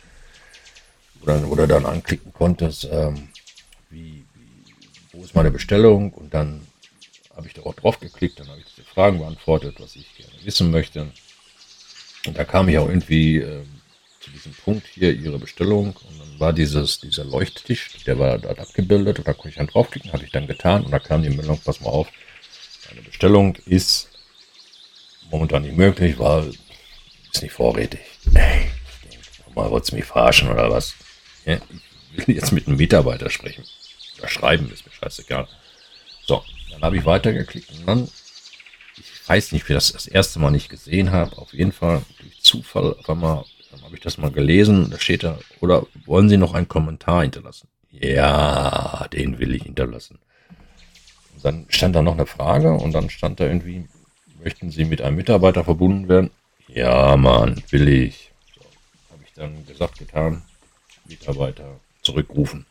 [1.15, 3.29] wo, dann, wo du dann anklicken konntest, ähm,
[3.89, 4.73] wie, wie,
[5.11, 6.61] wo ist meine Bestellung und dann
[7.35, 10.33] habe ich da auch drauf geklickt, dann habe ich diese Fragen beantwortet, was ich gerne
[10.43, 11.11] wissen möchte.
[12.27, 13.67] Und da kam ich auch irgendwie ähm,
[14.19, 15.87] zu diesem Punkt hier, Ihre Bestellung.
[15.87, 19.67] Und dann war dieses, dieser Leuchttisch, der war dort abgebildet und da konnte ich dann
[19.67, 22.07] draufklicken, habe ich dann getan und da kam die Meldung, pass mal auf,
[22.89, 24.09] deine Bestellung ist
[25.29, 26.51] momentan nicht möglich, weil
[27.31, 28.01] ist nicht vorrätig.
[28.33, 28.69] Ey,
[29.55, 30.95] mal wollt's mich verarschen oder was?
[31.45, 31.59] Ja,
[32.17, 33.63] ich will jetzt mit einem Mitarbeiter sprechen.
[34.19, 35.47] Oder schreiben, ist mir scheißegal.
[36.25, 38.09] So, dann habe ich weitergeklickt und dann,
[38.97, 42.41] ich weiß nicht, wie das das erste Mal nicht gesehen habe, auf jeden Fall durch
[42.41, 46.37] Zufall auf einmal dann habe ich das mal gelesen, da steht da, oder wollen Sie
[46.37, 47.67] noch einen Kommentar hinterlassen?
[47.91, 50.19] Ja, den will ich hinterlassen.
[51.35, 53.87] Und dann stand da noch eine Frage und dann stand da irgendwie,
[54.43, 56.31] möchten Sie mit einem Mitarbeiter verbunden werden?
[56.67, 58.31] Ja, Mann, will ich.
[58.55, 58.61] So,
[59.11, 60.41] habe ich dann gesagt, getan,
[61.05, 62.65] Mitarbeiter zurückrufen.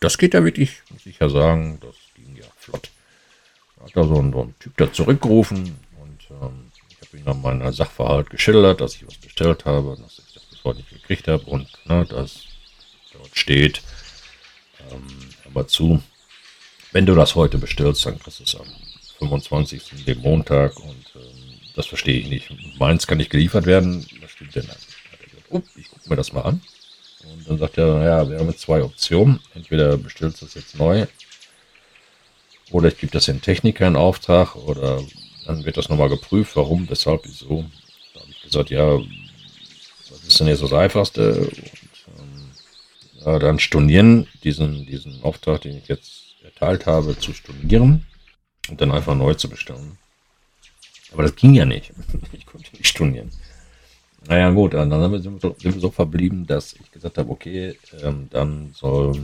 [0.00, 2.90] Das geht ja wirklich, muss ich ja sagen, das ging ja flott.
[3.82, 6.70] Hat da so ein, so ein Typ da zurückgerufen und ähm,
[7.14, 10.13] habe ihm dann meinen Sachverhalt geschildert, dass ich was bestellt habe, dass
[10.64, 12.40] das heute nicht gekriegt habe und ne, dass
[13.12, 13.82] dort steht,
[14.90, 15.06] ähm,
[15.44, 16.02] aber zu,
[16.92, 18.66] wenn du das heute bestellst, dann kriegst du es am
[19.18, 20.04] 25.
[20.06, 22.78] dem Montag und ähm, das verstehe ich nicht.
[22.78, 24.06] Meins kann nicht geliefert werden.
[24.20, 24.76] Was stimmt denn dann?
[25.50, 26.60] Oh, ich gucke mir das mal an.
[27.24, 29.40] Und dann sagt er, ja, wir haben jetzt zwei Optionen.
[29.54, 31.06] Entweder bestellst du das jetzt neu
[32.70, 35.02] oder ich gebe das den Techniker in Auftrag oder
[35.46, 37.64] dann wird das nochmal geprüft, warum, weshalb, wieso.
[38.14, 38.98] Da habe ich gesagt, ja,
[40.24, 41.34] was ist denn jetzt das Einfachste?
[41.40, 41.58] Und,
[43.24, 48.06] ähm, dann stornieren, diesen, diesen Auftrag, den ich jetzt erteilt habe, zu stornieren
[48.70, 49.98] und dann einfach neu zu bestellen.
[51.12, 51.92] Aber das ging ja nicht.
[52.32, 53.30] Ich konnte nicht stornieren.
[54.26, 58.28] Naja, gut, dann sind wir, sind wir so verblieben, dass ich gesagt habe, okay, ähm,
[58.30, 59.14] dann soll,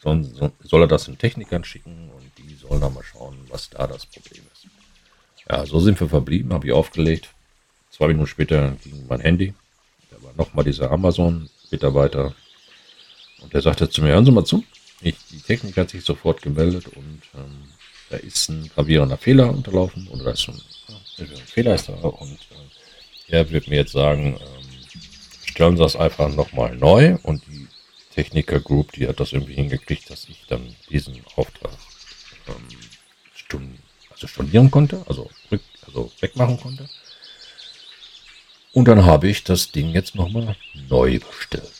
[0.00, 0.24] soll,
[0.62, 4.06] soll er das den Technikern schicken und die sollen dann mal schauen, was da das
[4.06, 4.66] Problem ist.
[5.48, 7.34] Ja, so sind wir verblieben, habe ich aufgelegt.
[7.90, 9.52] Zwei Minuten später ging mein Handy.
[10.36, 12.34] Nochmal dieser Amazon-Mitarbeiter.
[13.40, 14.64] Und der sagte zu mir, hören Sie mal zu.
[15.00, 17.68] Ich, die Technik hat sich sofort gemeldet und ähm,
[18.10, 20.08] da ist ein gravierender Fehler unterlaufen.
[20.08, 20.60] Oder ist ein,
[21.18, 21.94] ein Fehler ist da.
[21.94, 22.38] Und
[23.28, 25.00] äh, er wird mir jetzt sagen, ähm,
[25.46, 27.16] stellen Sie das einfach nochmal neu.
[27.22, 27.66] Und die
[28.14, 31.72] Techniker Group, die hat das irgendwie hingekriegt, dass ich dann diesen Auftrag
[32.48, 32.78] ähm,
[33.34, 33.78] Stunden
[34.10, 36.88] also stornieren konnte, also, rück, also wegmachen konnte.
[38.74, 40.56] Und dann habe ich das Ding jetzt nochmal
[40.90, 41.70] neu bestellt.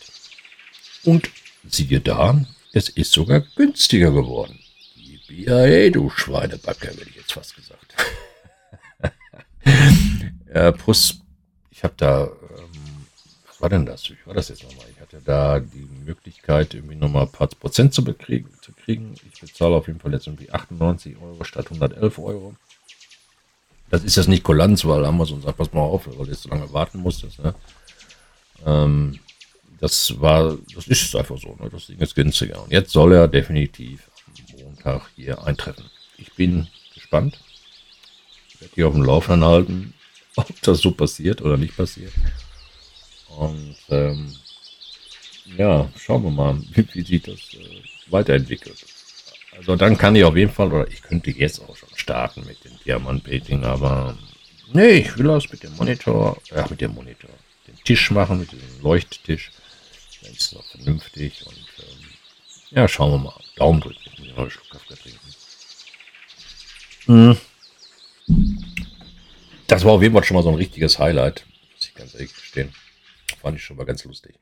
[1.03, 1.29] Und
[1.69, 2.41] siehe da,
[2.73, 4.61] es ist sogar günstiger geworden.
[5.27, 7.97] BIA, du Schweinebacke, hätte ich jetzt fast gesagt.
[10.55, 11.21] ja, plus,
[11.73, 13.07] ich habe da, ähm,
[13.49, 14.09] was war denn das?
[14.09, 14.87] Wie war das jetzt nochmal?
[14.95, 19.17] Ich hatte da die Möglichkeit, irgendwie nochmal ein paar Prozent zu, bekriegen, zu kriegen.
[19.33, 22.55] Ich bezahle auf jeden Fall jetzt irgendwie 98 Euro statt 111 Euro.
[23.95, 26.49] Das ist jetzt nicht Kulanz, weil Amazon sagt, pass mal auf, weil du jetzt so
[26.49, 27.39] lange warten musstest.
[27.39, 27.55] Ne?
[28.67, 29.21] Ähm,
[29.79, 31.71] das war, das ist einfach so, ne?
[31.71, 32.61] das Ding ist günstiger.
[32.65, 35.85] Und jetzt soll er definitiv am Montag hier eintreffen.
[36.19, 37.39] Ich bin gespannt.
[38.49, 39.95] Ich werde hier auf dem Laufenden halten,
[40.35, 42.13] ob das so passiert oder nicht passiert.
[43.29, 44.35] Und ähm,
[45.57, 47.81] ja, schauen wir mal, wie, wie sich das äh,
[48.11, 48.85] weiterentwickelt.
[49.57, 52.65] Also dann kann ich auf jeden Fall, oder ich könnte jetzt auch schon starten mit
[52.65, 54.17] dem Diamant-Painting, aber
[54.73, 57.31] nee, ich will das mit dem Monitor, ja, mit dem Monitor,
[57.69, 59.51] den Tisch machen, mit diesem Leuchttisch.
[60.23, 62.09] Ist es auch vernünftig und ähm,
[62.71, 63.41] ja, schauen wir mal.
[63.57, 65.35] Daumen drücken, ich muss noch einen Schluck Kaffee trinken.
[67.07, 67.37] Hm.
[69.67, 72.35] Das war auf jeden Fall schon mal so ein richtiges Highlight, muss ich ganz ehrlich
[72.35, 72.73] gestehen.
[73.41, 74.35] Fand ich schon mal ganz lustig.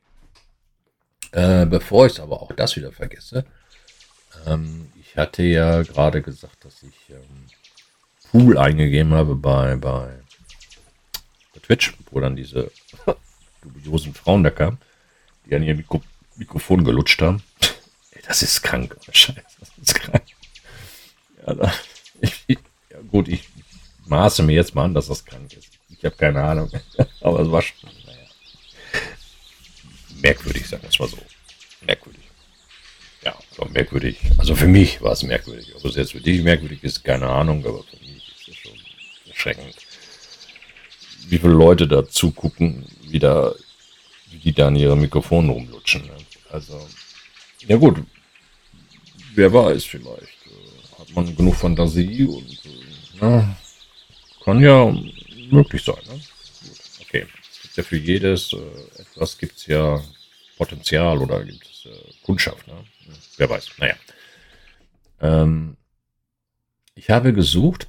[1.31, 3.45] Äh, bevor ich aber auch das wieder vergesse,
[4.45, 7.47] ähm, ich hatte ja gerade gesagt, dass ich ähm,
[8.31, 10.19] Pool eingegeben habe bei, bei,
[11.61, 12.71] Twitch, wo dann diese
[13.61, 14.77] dubiosen Frauen da kamen,
[15.45, 16.01] die an ihr Mikro
[16.35, 17.43] Mikrofon gelutscht haben.
[18.27, 18.97] das ist krank.
[19.11, 20.23] Scheiße, das ist krank.
[21.45, 21.73] Ja, da,
[22.47, 22.57] ich,
[22.89, 23.47] ja gut, ich
[24.05, 25.69] maße mir jetzt mal an, dass das krank ist.
[25.89, 26.71] Ich habe keine Ahnung.
[27.21, 28.27] Aber es war schon, naja.
[30.21, 31.17] merkwürdig, sagen wir es mal so.
[31.81, 32.22] Merkwürdig.
[33.55, 34.17] So merkwürdig.
[34.37, 35.75] Also für mich war es merkwürdig.
[35.75, 38.71] Ob es jetzt für dich merkwürdig ist, keine Ahnung, aber für mich ist es schon
[39.29, 39.75] erschreckend.
[41.27, 43.53] Wie viele Leute da zugucken, wie, da,
[44.31, 46.03] wie die da an ihrem Mikrofon rumlutschen.
[46.05, 46.17] Ne?
[46.49, 46.87] Also,
[47.67, 48.03] ja gut,
[49.35, 50.21] wer weiß vielleicht.
[50.21, 52.69] Äh, hat man genug Fantasie und äh,
[53.21, 53.55] na,
[54.43, 54.91] kann ja
[55.51, 56.03] möglich sein.
[56.07, 56.13] Ne?
[56.13, 57.25] Gut, okay.
[57.51, 60.01] Es gibt ja für jedes äh, etwas gibt es ja
[60.57, 62.67] Potenzial oder gibt es äh, Kundschaft.
[62.67, 62.83] Ne?
[63.37, 63.71] Wer weiß.
[63.77, 63.95] Naja.
[65.21, 65.77] Ähm,
[66.95, 67.87] ich habe gesucht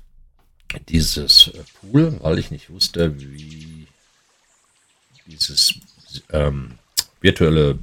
[0.89, 3.87] dieses äh, Pool, weil ich nicht wusste, wie
[5.27, 5.75] dieses
[6.33, 6.79] ähm,
[7.21, 7.79] virtuelle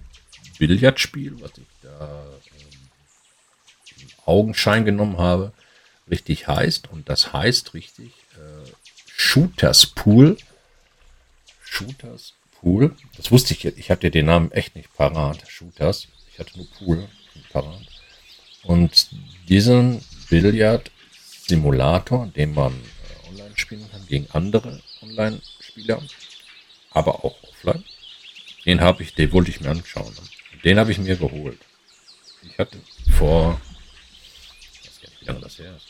[0.58, 2.26] Billardspiel, was ich da
[2.60, 5.54] ähm, Augenschein genommen habe,
[6.10, 6.90] richtig heißt.
[6.90, 8.72] Und das heißt richtig äh,
[9.08, 10.38] Shooters Pool.
[11.64, 12.96] Shooters Pool.
[13.18, 15.50] Das wusste ich, ich hatte den Namen echt nicht parat.
[15.50, 16.08] Shooters.
[16.32, 17.08] Ich hatte nur Pool
[17.52, 17.82] parat.
[18.64, 19.08] Und
[19.48, 26.02] diesen Billard-Simulator, den man äh, online spielen kann, gegen andere Online-Spieler,
[26.92, 27.84] aber auch offline,
[28.66, 30.14] den habe ich, den wollte ich mir anschauen.
[30.64, 31.60] Den habe ich mir geholt.
[32.44, 32.78] Ich hatte
[33.18, 33.60] vor,
[34.72, 35.88] ich weiß gar nicht, wie lange das her ist.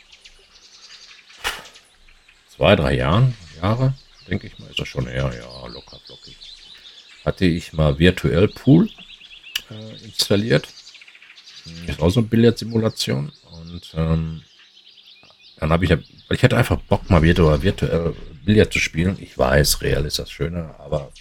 [2.56, 3.94] Zwei, drei Jahren, Jahre,
[4.28, 6.38] denke ich mal, ist das schon eher, ja, locker flockig.
[7.26, 8.90] Hatte ich mal virtuell Pool
[9.70, 10.68] äh, installiert.
[11.88, 13.32] Ist auch so eine Billardsimulation.
[13.52, 14.42] Und ähm,
[15.58, 19.18] dann habe ich, ich hatte einfach Bock mal virtuell, virtuell Billard zu spielen.
[19.20, 21.12] Ich weiß, real ist das Schöne, aber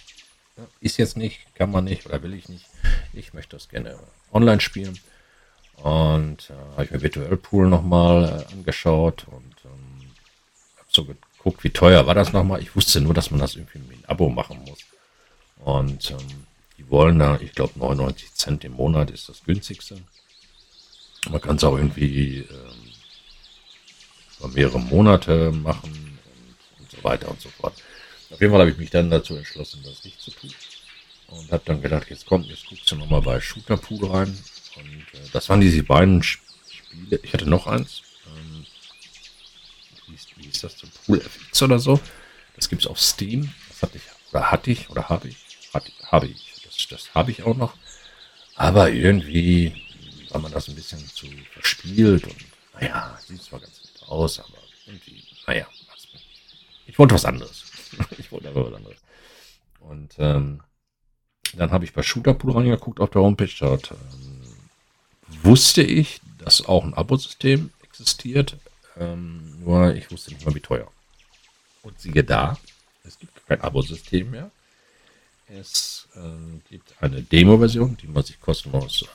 [0.79, 2.65] ist jetzt nicht, kann man nicht oder will ich nicht.
[3.13, 3.97] Ich möchte das gerne
[4.31, 4.99] online spielen.
[5.77, 10.11] Und äh, habe ich mir Virtual Pool nochmal äh, angeschaut und ähm,
[10.77, 12.61] habe so geguckt, wie teuer war das nochmal.
[12.61, 14.79] Ich wusste nur, dass man das irgendwie mit einem Abo machen muss.
[15.63, 16.45] Und ähm,
[16.77, 19.97] die wollen da, ich glaube, 99 Cent im Monat ist das günstigste.
[21.29, 22.93] Man kann es auch irgendwie ähm,
[24.39, 27.73] über mehrere Monate machen und, und so weiter und so fort.
[28.31, 30.51] Auf jeden Fall habe ich mich dann dazu entschlossen, das nicht zu tun.
[31.27, 34.37] Und habe dann gedacht, jetzt kommt, jetzt guckst du nochmal bei Shooter Pool rein.
[34.75, 37.19] Und äh, das waren diese beiden Spiele.
[37.23, 38.01] Ich hatte noch eins.
[38.25, 38.65] Ähm,
[40.07, 40.77] wie, ist, wie ist das?
[40.77, 41.99] So Pool FX oder so.
[42.55, 43.53] Das gibt es auf Steam.
[43.69, 45.37] Das hatte ich, oder hatte ich, oder habe ich.
[45.73, 46.61] Hatte, habe ich.
[46.63, 47.75] Das, das habe ich auch noch.
[48.55, 49.73] Aber irgendwie
[50.31, 52.35] war man das ein bisschen zu verspielt und
[52.73, 55.67] naja, sieht zwar ganz gut aus, aber irgendwie, naja,
[56.87, 57.65] ich wollte was anderes.
[58.17, 58.97] ich wollte aber was anderes.
[59.79, 60.61] Und ähm,
[61.53, 63.53] dann habe ich bei Shooterpool reingeguckt auf der Homepage.
[63.59, 64.57] Dort ähm,
[65.43, 68.57] wusste ich, dass auch ein Abosystem existiert.
[68.97, 70.91] Ähm, nur ich wusste nicht mal, wie teuer.
[71.81, 72.57] Und siehe da,
[73.03, 74.51] es gibt kein Abosystem mehr.
[75.47, 79.05] Es äh, gibt eine Demo-Version, die man sich kostenlos,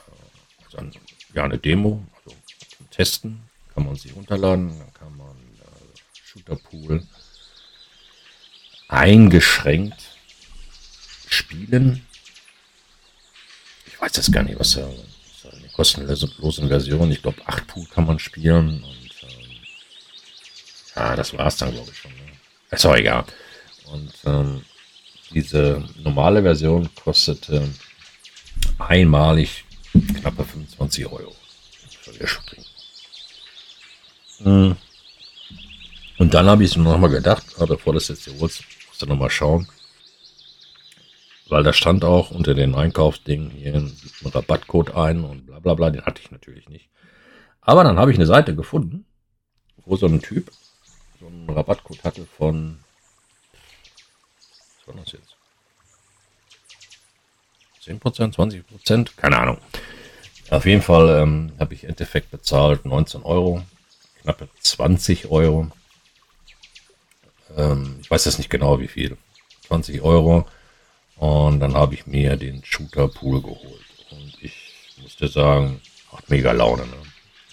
[0.77, 0.91] äh, eine,
[1.33, 2.35] ja, eine Demo, also
[2.77, 3.41] zum Testen,
[3.73, 4.69] kann man sich runterladen.
[4.69, 7.03] Dann kann man äh, Shooterpool
[8.87, 10.01] eingeschränkt
[11.27, 12.05] spielen.
[13.85, 17.11] Ich weiß jetzt gar nicht, was da eine kostenlose Version.
[17.11, 18.83] Ich glaube, 8 Pool kann man spielen.
[18.83, 19.49] Und ähm,
[20.95, 22.11] ja, das war es dann, glaube ich schon.
[22.11, 22.31] Ne?
[22.71, 23.25] Ist auch egal.
[23.91, 24.65] Und ähm,
[25.31, 27.67] diese normale Version kostete
[28.79, 29.65] einmalig
[30.01, 31.35] knappe 25 Euro.
[34.39, 34.75] Hm.
[36.17, 39.05] Und dann habe ich es mir nochmal gedacht, bevor das jetzt hier holst, musst du
[39.05, 39.67] nochmal schauen.
[41.49, 45.89] Weil da stand auch unter den Einkaufsdingen hier ein Rabattcode ein und bla bla bla,
[45.89, 46.89] den hatte ich natürlich nicht.
[47.61, 49.05] Aber dann habe ich eine Seite gefunden,
[49.85, 50.51] wo so ein Typ
[51.19, 52.79] so einen Rabattcode hatte von
[54.87, 55.26] was war das jetzt?
[57.87, 59.57] 10%, 20%, keine Ahnung.
[60.49, 63.63] Auf jeden Fall ähm, habe ich Endeffekt bezahlt 19 Euro,
[64.21, 65.69] knappe 20 Euro.
[67.55, 69.17] Ähm, ich weiß jetzt nicht genau wie viel.
[69.67, 70.45] 20 Euro.
[71.17, 73.85] Und dann habe ich mir den Shooter Pool geholt.
[74.11, 74.53] Und ich
[75.01, 75.81] musste sagen,
[76.11, 76.83] macht mega Laune.
[76.83, 76.95] Ne?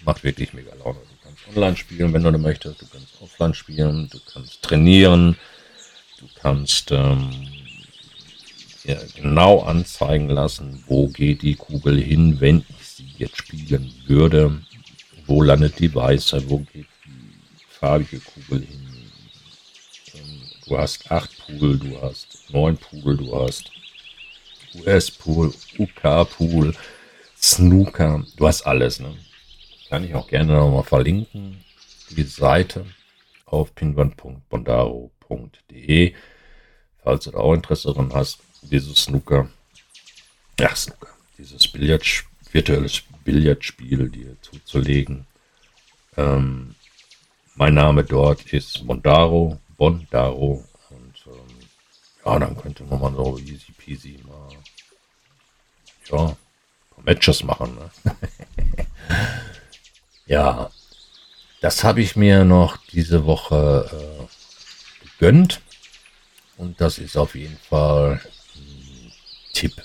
[0.05, 0.99] Macht wirklich mega Laune.
[1.01, 2.81] Du kannst online spielen, wenn du möchtest.
[2.81, 4.09] Du kannst offline spielen.
[4.11, 5.37] Du kannst trainieren.
[6.19, 7.31] Du kannst ähm,
[8.85, 14.61] ja, genau anzeigen lassen, wo geht die Kugel hin, wenn ich sie jetzt spielen würde.
[15.27, 16.51] Wo landet die weiße?
[16.51, 18.81] Wo geht die farbige Kugel hin?
[20.67, 23.71] Du hast 8 Pool, du hast 9 Pool, du hast
[24.75, 26.75] US-Pool, UK-Pool,
[27.41, 29.01] Snooker, du hast alles.
[29.01, 29.17] Ne?
[29.89, 31.65] Kann ich auch gerne nochmal verlinken,
[32.11, 32.85] die Seite
[33.47, 36.15] auf pinwand.bondaro.de,
[37.03, 38.41] falls du da auch Interesse daran hast,
[38.71, 39.49] dieses Snooker.
[40.59, 41.09] ja, Snooker,
[41.39, 42.05] dieses Billard,
[42.53, 45.27] virtuelles Billardspiel dir zuzulegen.
[46.17, 46.75] Ähm,
[47.57, 50.65] mein Name dort ist Mondaro, Bondaro.
[50.91, 51.57] Und ähm,
[52.25, 54.51] ja, dann könnte man mal so easy peasy mal
[56.11, 56.37] ja, ein
[56.91, 57.77] paar Matches machen.
[57.77, 58.17] Ne?
[60.27, 60.71] ja,
[61.61, 65.61] das habe ich mir noch diese Woche äh, gegönnt.
[66.57, 68.21] Und das ist auf jeden Fall
[69.55, 69.83] Tipp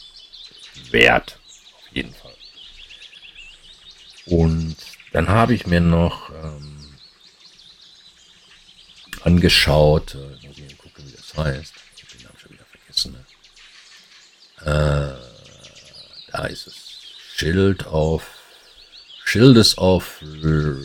[0.91, 1.39] wert.
[1.77, 2.35] Auf jeden Fall.
[4.25, 4.75] Und
[5.13, 6.95] dann habe ich mir noch ähm,
[9.23, 11.73] angeschaut, äh, muss ich gucken, wie das heißt.
[11.95, 13.13] Ich habe den Namen schon wieder vergessen.
[13.13, 13.25] Ne?
[14.61, 16.75] Äh, da ist es.
[17.35, 18.27] Schild auf.
[19.23, 20.21] Schildes auf.
[20.21, 20.75] Äh,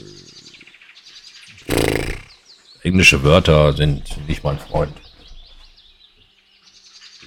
[2.83, 4.95] englische Wörter sind nicht mein Freund.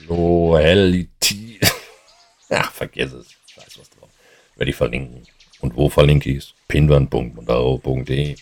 [0.08, 1.60] Loyalty.
[2.50, 3.28] Ach, vergiss es.
[3.48, 4.10] Scheiß was drauf.
[4.56, 5.24] Werde ich verlinken.
[5.60, 6.54] Und wo verlinke ich es?
[6.68, 8.36] pinwand.mondaro.de.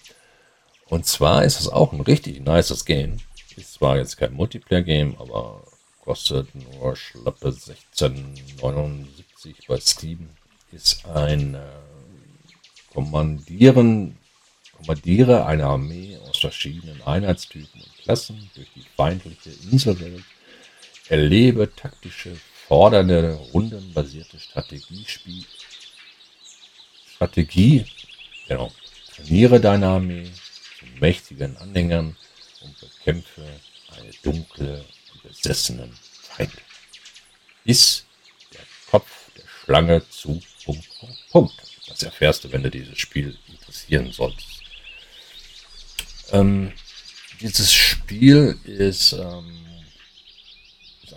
[0.87, 3.17] Und zwar ist es auch ein richtig nices Game.
[3.55, 5.63] Ist zwar jetzt kein Multiplayer-Game, aber
[6.01, 9.05] kostet nur schlappe 16,79
[9.67, 10.29] bei Steam.
[10.71, 11.59] Ist ein äh,
[12.93, 14.17] Kommandieren,
[14.77, 20.23] Kommandiere eine Armee aus verschiedenen Einheitstypen und Klassen durch die feindliche Inselwelt.
[21.09, 22.35] Erlebe taktische,
[22.67, 25.45] fordernde, rundenbasierte Strategiespiel.
[27.15, 27.85] Strategie,
[28.47, 28.71] genau.
[29.15, 30.29] Trainiere deine Armee
[30.79, 32.17] zu mächtigen Anhängern
[32.61, 33.41] und bekämpfe
[33.97, 34.83] eine dunkle,
[35.23, 36.51] besessenen Feind.
[37.63, 38.05] Bis
[38.53, 41.53] der Kopf der Schlange zu Punkt, Punkt, Punkt.
[41.87, 44.61] Das erfährst du, wenn du dieses Spiel interessieren solltest.
[46.31, 46.73] Ähm,
[47.39, 49.64] dieses Spiel ist, ähm, ist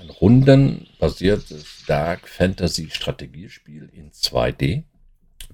[0.00, 4.84] ein rundenbasiertes Dark Fantasy Strategiespiel in 2D,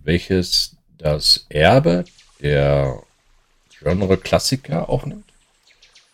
[0.02, 2.04] welches das Erbe
[2.40, 3.02] der
[3.78, 5.30] Genre-Klassiker aufnimmt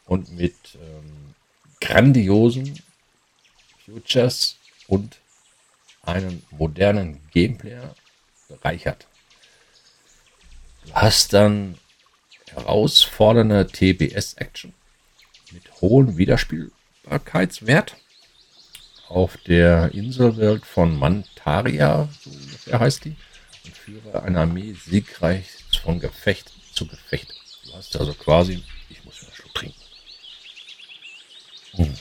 [0.06, 1.34] und mit ähm,
[1.80, 2.80] grandiosen
[3.84, 4.56] Futures
[4.86, 5.18] und
[6.02, 7.78] einem modernen Gameplay
[8.48, 9.06] bereichert.
[10.86, 11.78] Du hast dann
[12.52, 14.72] herausfordernde TBS-Action
[15.52, 17.96] mit hohem Wiederspielbarkeitswert
[19.10, 23.16] auf der Inselwelt von Mantaria, so ungefähr heißt die,
[23.64, 25.46] und führe eine Armee siegreich
[25.82, 27.34] von Gefecht zu Gefecht.
[27.64, 29.80] Du hast also quasi, ich muss mir einen Schluck trinken.
[31.72, 31.94] Hm.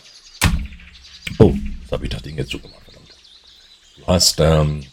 [1.40, 3.16] Oh, jetzt habe ich das Ding jetzt zugemacht, verdammt.
[3.98, 4.86] Du hast, ähm,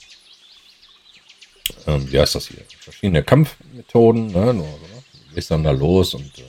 [1.86, 2.64] ähm, wie heißt das hier?
[2.78, 4.54] Verschiedene Kampfmethoden, ne?
[4.54, 4.74] Ne?
[5.28, 6.42] Du gehst dann da los und äh,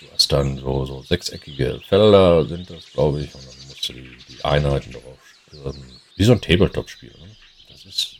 [0.00, 4.16] du hast dann so, so sechseckige Felder, sind das, glaube ich, und dann du die,
[4.28, 5.18] die Einheiten darauf
[5.48, 6.00] stürmen.
[6.16, 7.10] Wie so ein Tabletop-Spiel.
[7.10, 7.36] Ne?
[7.68, 8.16] Das ist,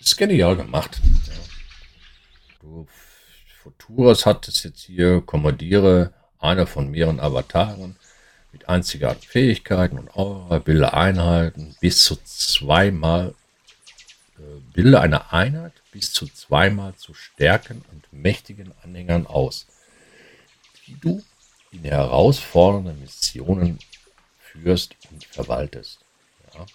[0.00, 1.00] ist genial gemacht.
[1.26, 1.32] Ja.
[2.60, 2.86] Du,
[3.62, 7.96] Futuras hat es jetzt hier, kommandiere einer von mehreren Avataren
[8.52, 13.34] mit einzigartigen Fähigkeiten und Aura, bilde Einheiten bis zu zweimal,
[14.38, 19.66] äh, bilde eine Einheit bis zu zweimal zu stärken und mächtigen Anhängern aus,
[20.86, 21.22] die du
[21.72, 23.78] in herausfordernden Missionen
[24.62, 26.00] führst und verwaltest.
[26.54, 26.66] Ja.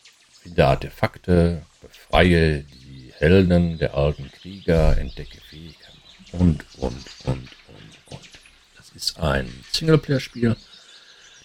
[0.41, 5.97] Finde Artefakte, befreie die Helden der alten Krieger, entdecke Fähigkeiten
[6.33, 8.29] und, und, und, und, und.
[8.75, 10.55] Das ist ein Singleplayer-Spiel.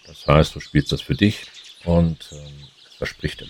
[0.07, 1.43] Das heißt, du spielst das für dich
[1.85, 3.43] und ähm, es verspricht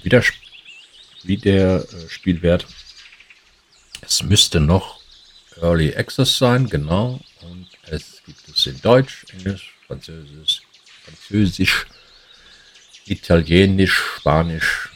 [1.37, 2.67] der äh, Spielwert.
[4.01, 5.01] Es müsste noch
[5.61, 7.21] Early Access sein, genau.
[7.43, 10.63] Und es gibt es in Deutsch, Englisch, Französisch,
[11.05, 11.87] Französisch,
[13.11, 14.91] Italienisch, Spanisch.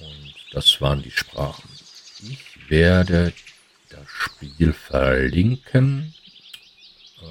[0.00, 1.68] Und das waren die Sprachen.
[2.22, 3.32] Ich werde
[3.90, 6.14] das Spiel verlinken.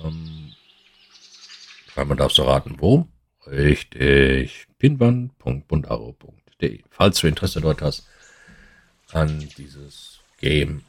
[0.04, 0.54] Ähm,
[1.96, 3.08] man darf so raten, wo?
[3.48, 4.68] Richtig.
[4.78, 6.84] pinwand.bundaro.de.
[6.89, 8.08] Falls du Interesse dort hast
[9.12, 10.84] an dieses Game,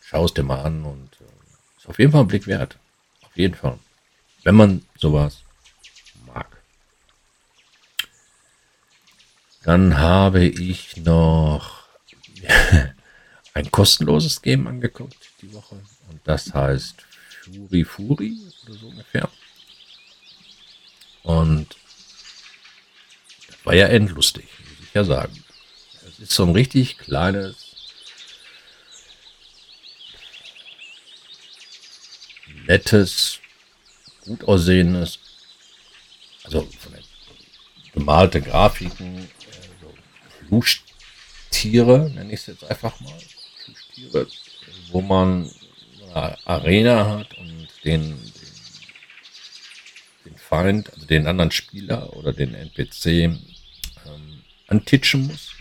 [0.00, 2.78] schau es dir mal an und äh, ist auf jeden Fall ein Blick wert.
[3.22, 3.78] Auf jeden Fall.
[4.44, 5.42] Wenn man sowas
[9.66, 11.88] Dann habe ich noch
[13.52, 15.74] ein kostenloses Game angeguckt die Woche.
[16.08, 17.04] Und das heißt
[17.42, 19.28] Furi Furi oder so ungefähr.
[21.24, 21.74] Und
[23.48, 25.44] das war ja endlustig, muss ich ja sagen.
[26.06, 27.56] Es ist so ein richtig kleines,
[32.68, 33.40] nettes,
[34.20, 35.18] gut aussehendes,
[36.44, 36.68] also
[37.92, 39.28] gemalte Grafiken,
[40.46, 43.12] Plüschtiere, nenne ich es jetzt einfach mal.
[43.64, 44.26] Plüschtiere,
[44.90, 45.50] wo man
[46.14, 48.32] eine Arena hat und den, den,
[50.24, 53.42] den Feind, also den anderen Spieler oder den NPC ähm,
[54.68, 55.52] antitschen muss,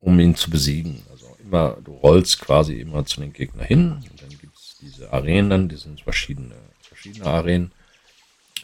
[0.00, 1.02] um ihn zu besiegen.
[1.10, 5.12] Also immer, du rollst quasi immer zu den Gegner hin und dann gibt es diese
[5.12, 7.72] Arenen, die sind verschiedene, verschiedene Arenen.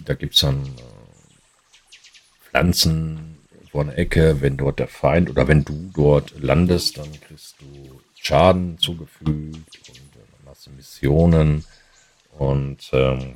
[0.01, 0.81] Da gibt es dann äh,
[2.51, 3.34] Pflanzen
[3.75, 8.01] vor einer Ecke, wenn dort der Feind oder wenn du dort landest, dann kriegst du
[8.15, 11.65] Schaden zugefügt und äh, dann hast du Missionen.
[12.39, 13.35] Und ähm,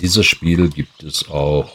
[0.00, 1.70] dieses Spiel gibt es auch,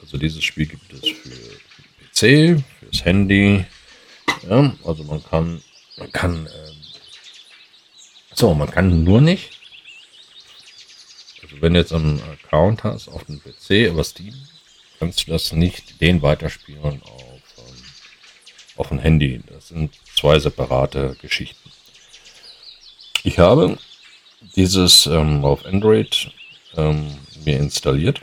[0.00, 3.66] also dieses Spiel gibt es für PC, fürs Handy,
[4.48, 5.62] ja, also man kann,
[5.98, 6.76] man kann, ähm,
[8.32, 9.60] so, man kann nur nicht,
[11.42, 14.32] also wenn du jetzt einen Account hast auf dem PC über Steam,
[15.02, 17.74] kannst du das nicht den weiterspielen auf, ähm,
[18.76, 19.42] auf dem Handy.
[19.48, 21.72] Das sind zwei separate Geschichten.
[23.24, 23.78] Ich habe
[24.54, 26.30] dieses ähm, auf Android
[26.76, 28.20] ähm, mir installiert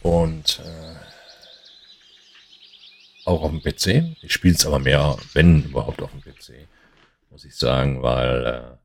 [0.00, 0.94] und äh,
[3.26, 4.16] auch auf dem PC.
[4.22, 6.66] Ich spiele es aber mehr, wenn überhaupt auf dem PC,
[7.28, 8.78] muss ich sagen, weil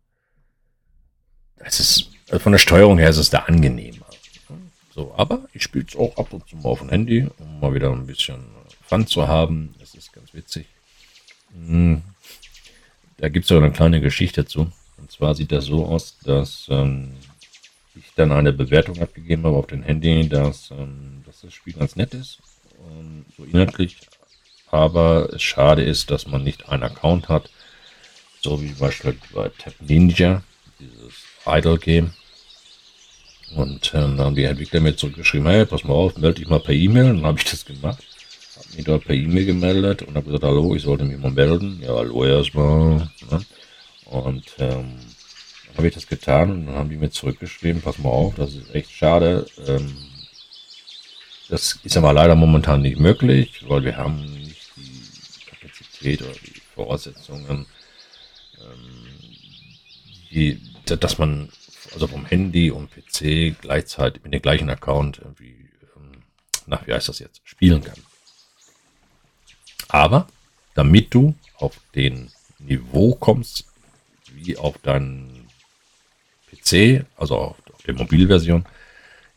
[1.60, 3.99] äh, es ist also von der Steuerung her ist es da angenehmer.
[5.00, 7.74] So, aber ich spiele es auch ab und zu mal auf dem Handy, um mal
[7.74, 8.43] wieder ein bisschen
[8.82, 9.74] Fun zu haben.
[9.80, 10.66] Das ist ganz witzig.
[11.54, 12.02] Hm.
[13.16, 14.70] Da gibt es auch eine kleine Geschichte zu.
[14.97, 17.14] Und zwar sieht das so aus, dass ähm,
[17.95, 21.95] ich dann eine Bewertung abgegeben habe auf dem Handy, dass, ähm, dass das Spiel ganz
[21.95, 22.39] nett ist,
[22.91, 23.95] ähm, so inhaltlich,
[24.70, 27.50] aber es schade ist, dass man nicht einen Account hat,
[28.41, 30.43] so wie beispielsweise bei Tab Ninja,
[30.78, 32.12] dieses Idle Game.
[33.56, 36.60] Und ähm, dann haben die Entwickler mir zurückgeschrieben, hey, pass mal auf, melde dich mal
[36.60, 37.06] per E-Mail.
[37.16, 38.04] Dann habe ich das gemacht,
[38.56, 41.82] habe mich dort per E-Mail gemeldet und habe gesagt, hallo, ich sollte mich mal melden.
[41.84, 43.10] Ja, hallo erstmal.
[43.32, 43.41] Ne?
[44.06, 45.00] Und ähm,
[45.68, 48.54] dann habe ich das getan und dann haben die mir zurückgeschrieben, pass mal auf, das
[48.54, 49.45] ist echt schade.
[49.68, 49.95] Ähm,
[51.50, 56.62] das ist aber leider momentan nicht möglich, weil wir haben nicht die Kapazität oder die
[56.76, 57.66] Voraussetzungen,
[58.60, 59.06] ähm,
[60.32, 61.50] die, dass man
[61.93, 66.23] also vom Handy und PC gleichzeitig mit dem gleichen Account irgendwie, ähm,
[66.65, 67.97] na, wie heißt das jetzt, spielen kann.
[69.87, 70.27] Aber
[70.75, 73.65] damit du auf den Niveau kommst,
[74.33, 75.47] wie auf deinen
[76.51, 78.65] PC, also auf, auf der Mobilversion,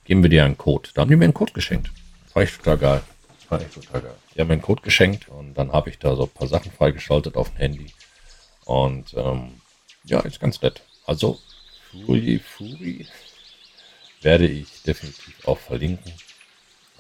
[0.05, 0.91] geben wir dir einen Code.
[0.95, 1.91] Da haben die mir einen Code geschenkt.
[2.35, 3.03] War ich total geil.
[3.49, 4.15] War echt total geil.
[4.35, 6.73] Die haben mir einen Code geschenkt und dann habe ich da so ein paar Sachen
[6.73, 7.87] freigeschaltet auf dem Handy.
[8.65, 9.61] Und ähm,
[10.05, 10.83] ja, ist ganz nett.
[11.07, 11.39] Also
[11.93, 13.07] Fury Fury
[14.23, 16.13] werde ich definitiv auch verlinken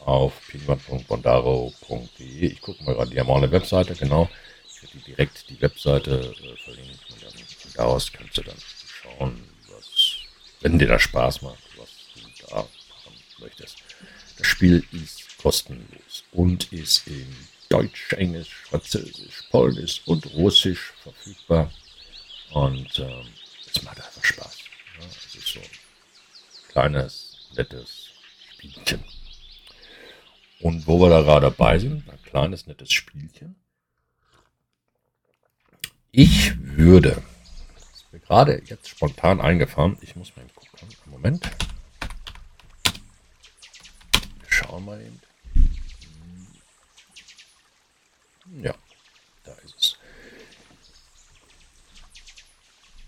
[0.00, 2.46] auf pinguin.bondaro.de.
[2.46, 4.28] Ich gucke mal gerade, die haben auch eine Webseite, genau.
[4.68, 8.58] Ich werde direkt die Webseite äh, verlinken und dann von da aus kannst du dann
[8.86, 10.16] schauen, was,
[10.60, 13.78] wenn dir das Spaß macht, was du da machen möchtest.
[14.36, 17.34] Das Spiel ist kostenlos und ist in
[17.68, 21.72] Deutsch, Englisch, Französisch, Polnisch und Russisch verfügbar.
[22.50, 23.28] Und ähm,
[23.74, 24.61] es macht einfach Spaß.
[25.02, 25.66] Ja, es ist so ein
[26.68, 28.10] kleines, nettes
[28.52, 29.02] Spielchen.
[30.60, 33.56] Und wo wir da gerade dabei sind, ein kleines, nettes Spielchen.
[36.12, 37.22] Ich würde,
[37.74, 41.50] das ist mir gerade jetzt spontan eingefahren, ich muss mal gucken, Moment.
[44.40, 45.20] Wir schauen mal eben.
[48.62, 48.74] Ja,
[49.44, 49.96] da ist es.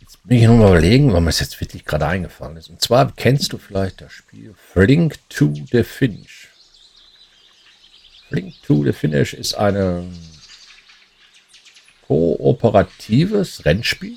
[0.01, 2.71] Jetzt bin ich nur überlegen, weil mir es jetzt wirklich gerade eingefallen ist.
[2.71, 6.49] Und zwar kennst du vielleicht das Spiel Flink to the Finish.
[8.29, 10.19] Flink to the Finish ist ein
[12.07, 14.17] kooperatives Rennspiel,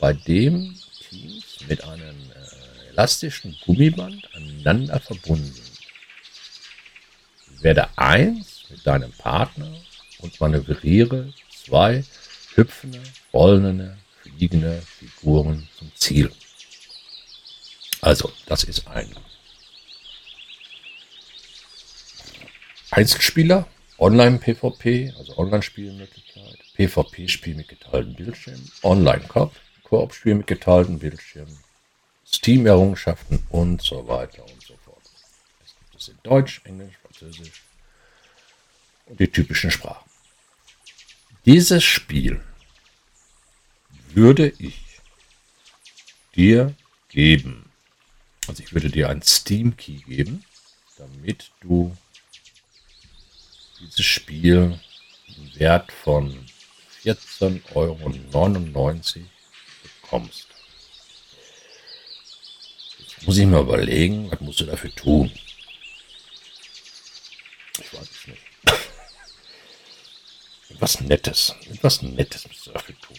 [0.00, 0.74] bei dem
[1.08, 5.78] Teams mit einem äh, elastischen Gummiband aneinander verbunden sind.
[7.62, 9.72] Werde eins mit deinem Partner
[10.18, 12.04] und manövriere zwei
[12.54, 13.00] hüpfende,
[13.32, 13.96] rollende,
[14.36, 16.32] fliegende Figuren zum Ziel.
[18.00, 19.14] Also, das ist ein
[22.90, 23.66] Einzelspieler,
[23.98, 31.56] Online-PvP, also Online-Spielmöglichkeit, PvP-Spiel mit geteilten Bildschirmen, Online-Koop-Spiel mit geteilten Bildschirmen,
[32.26, 35.00] Steam-Errungenschaften und so weiter und so fort.
[35.64, 37.62] Es gibt es in Deutsch, Englisch, Französisch
[39.06, 40.10] und die typischen Sprachen.
[41.46, 42.42] Dieses Spiel
[44.14, 44.80] würde ich
[46.34, 46.74] dir
[47.08, 47.70] geben.
[48.48, 50.44] Also ich würde dir ein Steam Key geben,
[50.96, 51.96] damit du
[53.80, 54.78] dieses Spiel
[55.28, 56.46] einen Wert von
[57.04, 57.96] 14,99 Euro
[60.02, 60.46] bekommst.
[62.98, 65.32] Jetzt muss ich mal überlegen, was musst du dafür tun?
[67.80, 68.42] Ich weiß es nicht.
[70.70, 71.54] Etwas Nettes.
[71.70, 73.18] Etwas Nettes musst du dafür tun.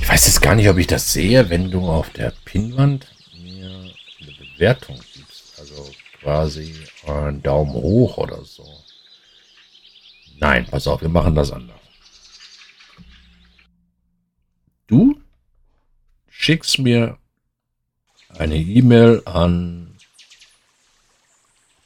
[0.00, 3.10] Ich weiß jetzt gar nicht, ob ich das sehe, wenn du auf der Pinnwand
[3.42, 5.58] mir eine Bewertung gibst.
[5.58, 5.90] Also
[6.20, 6.74] quasi
[7.06, 8.84] einen Daumen hoch oder so.
[10.36, 11.80] Nein, pass auf, wir machen das anders.
[14.88, 15.18] Du
[16.28, 17.16] schickst mir
[18.28, 19.96] eine E-Mail an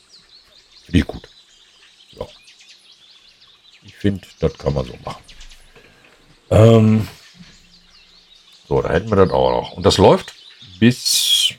[0.85, 1.27] Finde ich gut.
[2.11, 2.27] Ja.
[3.83, 5.23] Ich finde, das kann man so machen.
[6.49, 7.07] Ähm,
[8.67, 9.71] so, da hätten wir das auch noch.
[9.73, 10.33] Und das läuft
[10.79, 11.53] bis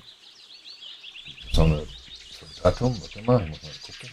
[1.53, 1.87] so eine
[2.63, 4.11] Datum, warte mal, ich muss mal gucken.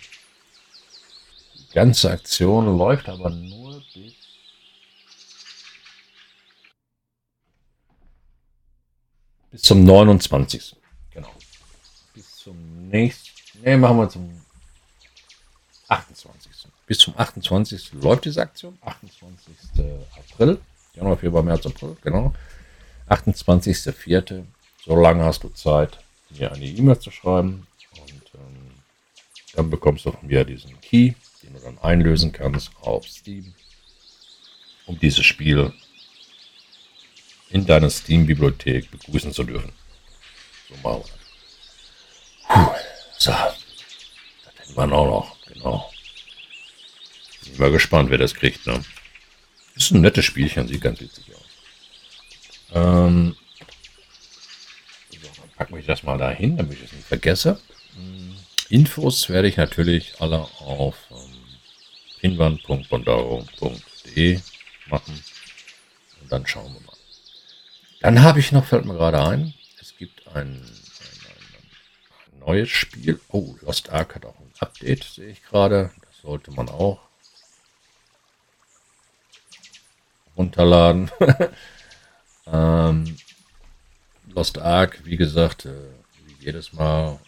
[1.55, 4.24] Die ganze Aktion läuft aber nur bis
[9.55, 10.75] bis zum 29.
[11.11, 11.31] Genau.
[12.13, 13.31] Bis zum nächsten.
[13.63, 14.41] Ne, machen wir zum
[15.87, 16.51] 28.
[16.85, 17.93] Bis zum 28.
[17.93, 18.77] läuft diese Aktion.
[18.81, 19.55] 28.
[20.17, 20.59] April.
[20.93, 21.95] Januar, Februar, März, April.
[22.01, 22.33] Genau.
[23.09, 24.43] 28.04.
[24.85, 25.99] So lange hast du Zeit,
[26.31, 27.65] mir eine E-Mail zu schreiben.
[27.97, 28.71] Und ähm,
[29.53, 33.53] dann bekommst du von mir diesen Key, den du dann einlösen kannst auf Steam,
[34.85, 35.71] um dieses Spiel
[37.49, 39.73] in deiner Steam-Bibliothek begrüßen zu dürfen.
[40.69, 41.15] So machen wir.
[42.47, 42.75] Puh,
[43.17, 43.55] so, das
[44.55, 45.91] hätten wir auch noch, genau.
[47.45, 48.83] Bin mal gespannt, wer das kriegt, ne?
[49.75, 51.45] Ist ein nettes Spielchen, sieht ganz witzig aus.
[52.73, 53.35] Ähm,
[55.11, 57.61] so, dann packen wir das mal dahin, damit ich es nicht vergesse.
[57.95, 58.35] Hm,
[58.69, 61.45] Infos werde ich natürlich alle auf ähm,
[62.19, 64.39] pinwand.bondaro.de
[64.87, 65.23] machen.
[66.21, 66.94] Und dann schauen wir mal.
[68.01, 70.61] Dann habe ich noch, fällt mir gerade ein, es gibt ein, ein,
[72.33, 73.19] ein, neues Spiel.
[73.29, 75.91] Oh, Lost Ark hat auch ein Update, sehe ich gerade.
[76.01, 76.99] Das sollte man auch
[80.37, 81.09] runterladen.
[82.47, 83.17] ähm,
[84.27, 85.73] Lost Ark, wie gesagt, äh,
[86.25, 87.19] wie jedes Mal,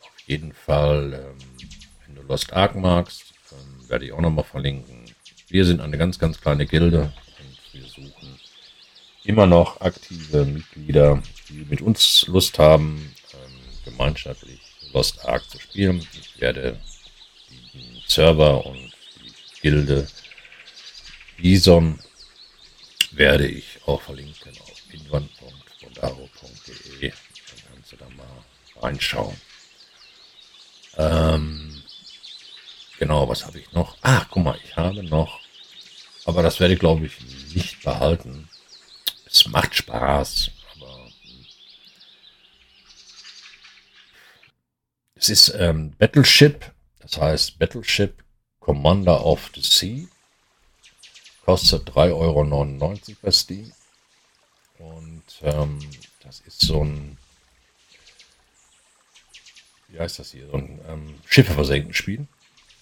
[0.00, 1.68] auf jeden Fall, ähm,
[2.06, 5.04] wenn du Lost Ark magst, ähm, werde ich auch nochmal verlinken.
[5.48, 8.17] Wir sind eine ganz, ganz kleine Gilde und wir suchen
[9.28, 14.58] immer noch aktive Mitglieder, die mit uns Lust haben, ähm, gemeinschaftlich
[14.94, 16.08] Lost Ark zu spielen.
[16.18, 16.80] Ich werde
[17.74, 20.08] den Server und die Gilde
[21.36, 21.98] Bison
[23.10, 27.10] werde ich auch verlinken auf pinwand.bondaro.de.
[27.10, 27.18] Dann
[27.70, 28.44] kannst du da mal
[28.80, 29.38] reinschauen.
[30.96, 31.82] Ähm,
[32.98, 33.98] genau, was habe ich noch?
[34.00, 35.38] Ah, guck mal, ich habe noch,
[36.24, 37.20] aber das werde ich glaube ich
[37.54, 38.48] nicht behalten.
[39.38, 41.46] Es macht Spaß, aber hm.
[45.14, 48.24] es ist ähm, Battleship, das heißt Battleship
[48.58, 50.08] Commander of the Sea.
[51.44, 53.72] Kostet 3,99 Euro bei Steam.
[54.78, 55.78] Und ähm,
[56.24, 57.16] das ist so ein,
[59.86, 62.26] wie heißt das hier, so ein ähm, Schiffe versenken Spiel.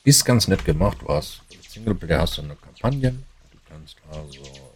[0.04, 3.12] Ist ganz nett gemacht, was Singleplayer hast du eine Kampagne.
[3.12, 4.76] Du kannst also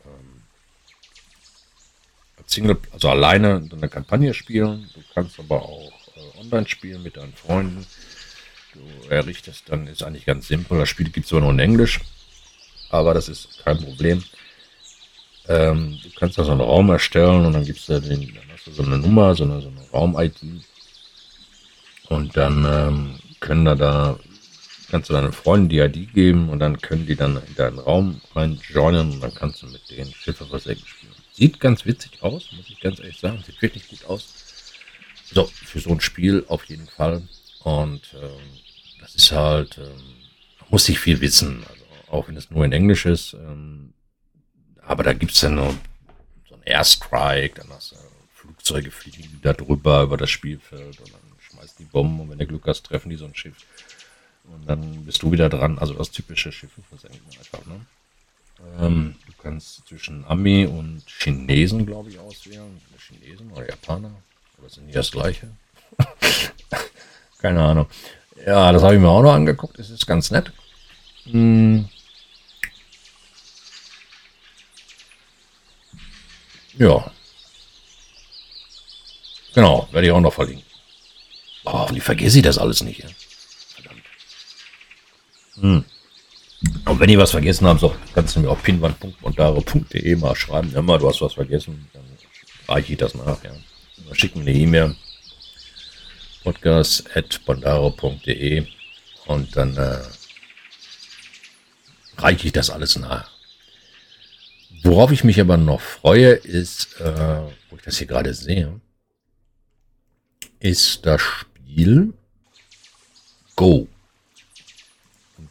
[2.50, 4.90] Single, also alleine eine Kampagne spielen.
[4.94, 7.86] Du kannst aber auch äh, online spielen mit deinen Freunden.
[8.74, 10.78] Du errichtest dann, ist eigentlich ganz simpel.
[10.78, 12.00] Das Spiel gibt es zwar nur in Englisch,
[12.90, 14.22] aber das ist kein Problem.
[15.48, 18.66] Ähm, du kannst da so einen Raum erstellen und dann gibst du den, dann hast
[18.66, 20.64] du so eine Nummer, so eine, so eine Raum-ID.
[22.08, 24.18] Und dann ähm, können da da,
[24.90, 28.20] kannst du deinen Freunden die ID geben und dann können die dann in deinen Raum
[28.34, 31.09] rein joinen und dann kannst du mit denen Schiffe versenken spielen.
[31.40, 33.42] Sieht ganz witzig aus, muss ich ganz ehrlich sagen.
[33.46, 34.74] Sieht wirklich gut aus.
[35.24, 37.22] So, für so ein Spiel auf jeden Fall.
[37.64, 38.60] Und ähm,
[39.00, 40.16] das ist halt, ähm,
[40.68, 41.64] muss ich viel wissen.
[41.66, 43.32] Also auch wenn es nur in Englisch ist.
[43.32, 43.94] Ähm,
[44.82, 45.72] aber da gibt's ja noch
[46.46, 47.96] so einen Airstrike, dann hast du
[48.34, 52.46] Flugzeuge fliegen da drüber über das Spielfeld und dann schmeißt die Bomben und wenn du
[52.48, 53.56] Glück hast, treffen die so ein Schiff.
[54.44, 55.78] Und dann bist du wieder dran.
[55.78, 57.80] Also das typische Schiffe versenken einfach, ne?
[58.80, 62.80] Ähm, du kannst zwischen Ami und Chinesen, glaube ich, auswählen.
[62.98, 64.12] Chinesen oder Japaner.
[64.58, 65.48] Oder sind die das gleiche?
[67.38, 67.86] Keine Ahnung.
[68.46, 69.78] Ja, das habe ich mir auch noch angeguckt.
[69.78, 70.52] Es ist ganz nett.
[71.24, 71.88] Hm.
[76.78, 77.10] Ja.
[79.54, 80.64] Genau, werde ich auch noch verlinken.
[81.64, 83.00] Oh, wie vergesse ich das alles nicht.
[83.00, 83.08] Ja?
[83.74, 84.04] Verdammt.
[85.60, 85.84] Hm.
[86.84, 90.74] Und wenn ihr was vergessen habt, so, kannst du mir auf pinwand.montare.de mal schreiben.
[90.74, 92.02] Immer, du hast was vergessen, dann
[92.68, 93.42] reiche ich das nach.
[93.42, 93.52] Ja.
[94.12, 94.94] Schick mir eine E-Mail.
[96.44, 98.66] podcast.bondaro.de
[99.26, 99.98] und dann äh,
[102.18, 103.30] reiche ich das alles nach.
[104.82, 107.40] Worauf ich mich aber noch freue, ist, äh,
[107.70, 108.80] wo ich das hier gerade sehe,
[110.58, 112.12] ist das Spiel
[113.56, 113.88] Go.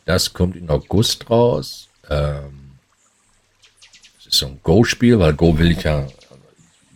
[0.10, 1.88] Das kommt in August raus.
[2.10, 2.72] Ähm,
[4.18, 6.08] das ist so ein Go-Spiel, weil Go will ich ja,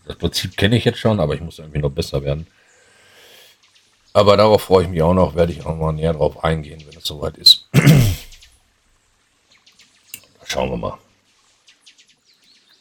[0.08, 2.48] das Prinzip kenne ich jetzt schon, aber ich muss irgendwie noch besser werden.
[4.14, 6.98] Aber darauf freue ich mich auch noch, werde ich auch mal näher drauf eingehen, wenn
[6.98, 7.70] es soweit ist.
[10.46, 10.98] Schauen wir mal.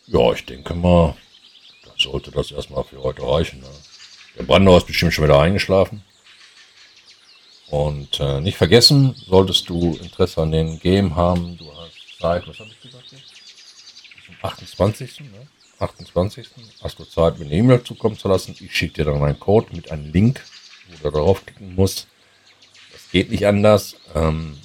[0.07, 1.14] Ja, ich denke mal,
[1.85, 3.61] dann sollte das erstmal für heute reichen.
[3.61, 3.68] Ne?
[4.39, 6.03] Der Brandau ist bestimmt schon wieder eingeschlafen.
[7.73, 12.59] Und äh, nicht vergessen, solltest du Interesse an den Game haben, du hast Zeit, was
[12.59, 13.09] habe ich gesagt?
[13.09, 15.20] Zum 28.
[15.20, 15.47] Ne?
[15.79, 16.49] 28.
[16.83, 18.55] hast du Zeit, mir eine E-Mail zukommen zu lassen.
[18.61, 20.45] Ich schicke dir dann einen Code mit einem Link,
[21.01, 22.09] wo du draufklicken musst.
[22.93, 23.97] Das geht nicht anders.
[24.14, 24.59] Ähm,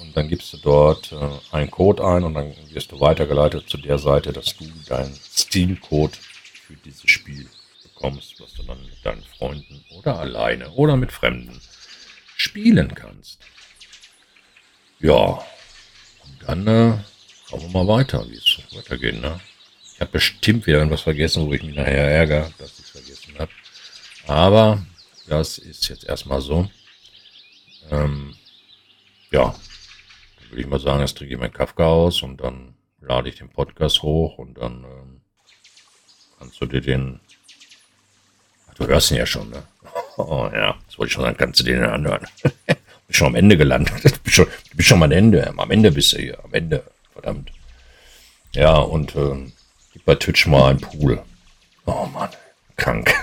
[0.00, 3.76] und dann gibst du dort äh, einen Code ein und dann wirst du weitergeleitet zu
[3.76, 6.16] der Seite, dass du deinen Steam-Code
[6.66, 7.50] für dieses Spiel
[7.82, 11.60] bekommst, was du dann mit deinen Freunden oder alleine oder mit Fremden
[12.36, 13.40] spielen kannst.
[15.00, 16.98] Ja, und dann äh,
[17.48, 19.20] schauen wir mal weiter, wie es weitergeht.
[19.20, 19.40] Ne?
[19.94, 23.38] Ich habe bestimmt wieder irgendwas vergessen, wo ich mich nachher ärgere, dass ich es vergessen
[23.38, 23.50] habe.
[24.26, 24.86] Aber
[25.26, 26.68] das ist jetzt erstmal so.
[27.90, 28.36] Ähm,
[29.30, 29.54] ja,
[30.38, 33.36] dann würde ich mal sagen, jetzt trinke ich mein Kafka aus und dann lade ich
[33.36, 35.20] den Podcast hoch und dann ähm,
[36.38, 37.20] kannst du dir den.
[38.68, 39.62] Ach, du hörst ihn ja schon, ne?
[40.16, 42.26] Oh ja, das wollte ich schon sagen, kannst du den anhören.
[42.66, 42.76] bin
[43.10, 44.02] schon am Ende gelandet.
[44.24, 45.52] Bist schon, bist schon am Ende.
[45.56, 46.42] Am Ende bist du hier.
[46.42, 46.82] Am Ende.
[47.12, 47.50] Verdammt.
[48.52, 49.52] Ja, und ähm,
[49.92, 51.22] gib bei Twitch mal einen Pool.
[51.84, 52.30] Oh Mann,
[52.76, 53.14] krank.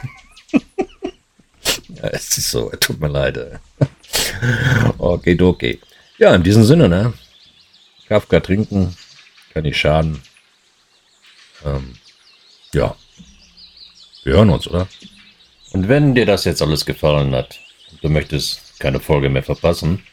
[0.51, 3.59] ja, es ist so, tut mir leid.
[4.97, 5.79] okay, okay.
[6.17, 7.13] Ja, in diesem Sinne, ne?
[8.07, 8.95] Kafka trinken,
[9.53, 10.21] kann nicht schaden.
[11.65, 11.95] Ähm,
[12.73, 12.95] ja.
[14.23, 14.87] Wir hören uns, oder?
[15.73, 17.59] Und wenn dir das jetzt alles gefallen hat
[17.91, 20.03] und du möchtest keine Folge mehr verpassen,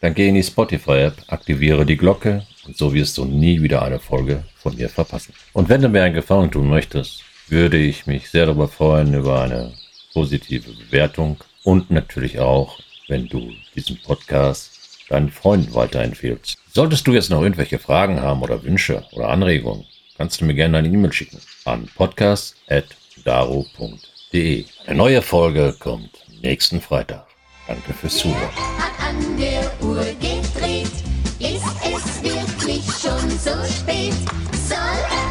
[0.00, 3.98] dann geh in die Spotify-App, aktiviere die Glocke und so wirst du nie wieder eine
[3.98, 5.34] Folge von mir verpassen.
[5.52, 9.42] Und wenn du mir einen Gefallen tun möchtest, würde ich mich sehr darüber freuen über
[9.42, 9.72] eine
[10.12, 14.70] positive Bewertung und natürlich auch, wenn du diesen Podcast
[15.08, 16.56] deinen Freunden weiterempfehlst.
[16.72, 19.84] Solltest du jetzt noch irgendwelche Fragen haben oder Wünsche oder Anregungen,
[20.16, 24.07] kannst du mir gerne eine E-Mail schicken an podcast.daro.de.
[24.30, 26.10] Eine neue Folge kommt
[26.42, 27.26] nächsten Freitag.
[27.66, 28.54] Danke fürs Zuhören.
[28.76, 30.92] Hat an der Uhr gedreht,
[31.38, 34.12] ist es wirklich schon so spät?
[34.52, 34.76] Soll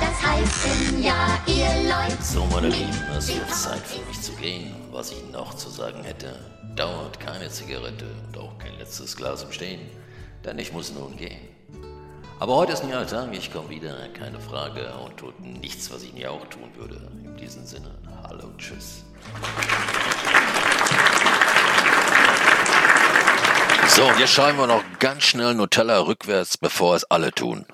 [0.01, 2.23] das heißen, ja, ihr Leute?
[2.23, 4.73] So, meine Lieben, es wird Zeit für mich zu gehen.
[4.91, 6.33] Was ich noch zu sagen hätte,
[6.75, 9.81] dauert keine Zigarette und auch kein letztes Glas im Stehen.
[10.43, 11.49] denn ich muss nun gehen.
[12.39, 16.03] Aber heute ist ein neuer Tag, ich komme wieder, keine Frage, und tut nichts, was
[16.03, 17.11] ich nie auch tun würde.
[17.23, 17.89] In diesem Sinne,
[18.37, 19.03] hallo, tschüss.
[23.89, 27.65] So, und jetzt schreiben wir noch ganz schnell Nutella rückwärts, bevor es alle tun.